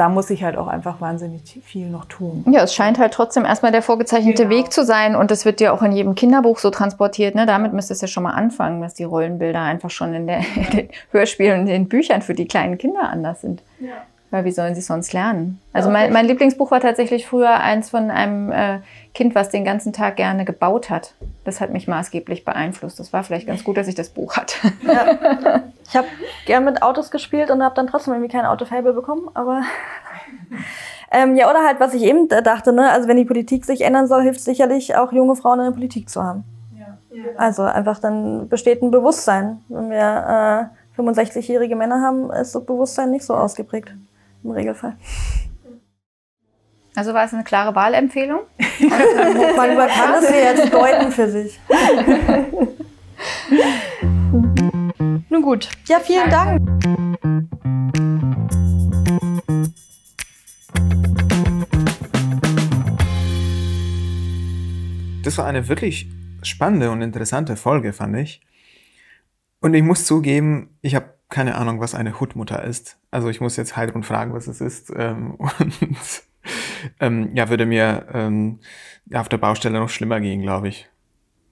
[0.00, 2.42] Da muss ich halt auch einfach wahnsinnig viel noch tun.
[2.50, 4.56] Ja, es scheint halt trotzdem erstmal der vorgezeichnete genau.
[4.56, 7.34] Weg zu sein und das wird ja auch in jedem Kinderbuch so transportiert.
[7.34, 7.44] Ne?
[7.44, 10.70] Damit müsste es ja schon mal anfangen, dass die Rollenbilder einfach schon in, der, in
[10.70, 13.62] den Hörspielen und in den Büchern für die kleinen Kinder anders sind.
[13.78, 13.92] Ja.
[14.30, 15.60] Weil wie sollen sie sonst lernen?
[15.72, 18.78] Also mein, mein Lieblingsbuch war tatsächlich früher eins von einem äh,
[19.12, 21.14] Kind, was den ganzen Tag gerne gebaut hat.
[21.44, 23.00] Das hat mich maßgeblich beeinflusst.
[23.00, 24.56] Das war vielleicht ganz gut, dass ich das Buch hatte.
[24.86, 25.62] Ja.
[25.90, 26.06] Ich habe
[26.46, 29.28] gern mit Autos gespielt und habe dann trotzdem irgendwie kein Autofable bekommen.
[29.34, 29.62] Aber
[31.10, 32.88] ähm, ja, oder halt, was ich eben dachte, ne?
[32.92, 35.72] also wenn die Politik sich ändern soll, hilft es sicherlich auch junge Frauen in der
[35.72, 36.44] Politik zu haben.
[36.78, 37.24] Ja.
[37.36, 39.62] Also einfach dann besteht ein Bewusstsein.
[39.68, 43.92] Wenn wir äh, 65-jährige Männer haben, ist das Bewusstsein nicht so ausgeprägt
[44.42, 44.96] im Regelfall.
[46.96, 48.40] Also war es eine klare Wahlempfehlung?
[48.80, 51.60] Man kann es ja jetzt deuten für sich.
[55.28, 55.68] Nun gut.
[55.86, 56.60] Ja, vielen Dank.
[65.22, 66.08] Das war eine wirklich
[66.42, 68.40] spannende und interessante Folge, fand ich.
[69.60, 72.98] Und ich muss zugeben, ich habe keine Ahnung, was eine Hutmutter ist.
[73.10, 74.92] Also ich muss jetzt Heidrun fragen, was es ist.
[74.94, 76.22] Ähm, und
[76.98, 78.58] ähm, ja, würde mir ähm,
[79.14, 80.88] auf der Baustelle noch schlimmer gehen, glaube ich.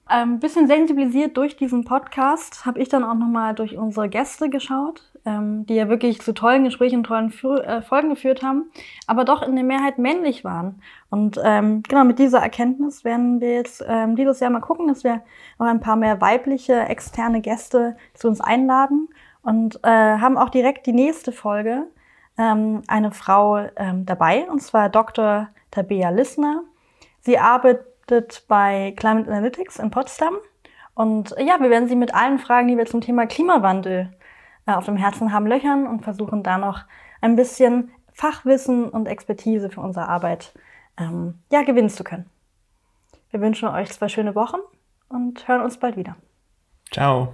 [0.05, 4.49] Ein ähm, bisschen sensibilisiert durch diesen Podcast habe ich dann auch nochmal durch unsere Gäste
[4.49, 8.71] geschaut, ähm, die ja wirklich zu tollen Gesprächen und tollen Fü äh, Folgen geführt haben,
[9.05, 10.81] aber doch in der Mehrheit männlich waren.
[11.11, 13.83] Und ähm, genau mit dieser Erkenntnis werden wir jetzt
[14.15, 15.21] dieses Jahr mal gucken, dass wir
[15.59, 19.09] noch ein paar mehr weibliche externe Gäste zu uns einladen
[19.41, 21.87] und äh, haben auch direkt die nächste Folge
[22.37, 25.49] ähm, eine Frau ähm, dabei, und zwar Dr.
[25.71, 26.63] Tabea Lissner.
[27.21, 30.35] Sie arbeitet bei Climate Analytics in Potsdam.
[30.93, 34.11] Und äh, ja, wir werden sie mit allen Fragen, die wir zum Thema Klimawandel
[34.65, 36.81] äh, auf dem Herzen haben, löchern und versuchen da noch
[37.21, 40.53] ein bisschen Fachwissen und Expertise für unsere Arbeit
[40.97, 42.29] ähm, ja, gewinnen zu können.
[43.31, 44.57] Wir wünschen euch zwei schöne Wochen
[45.07, 46.15] und hören uns bald wieder.
[46.91, 47.33] Ciao.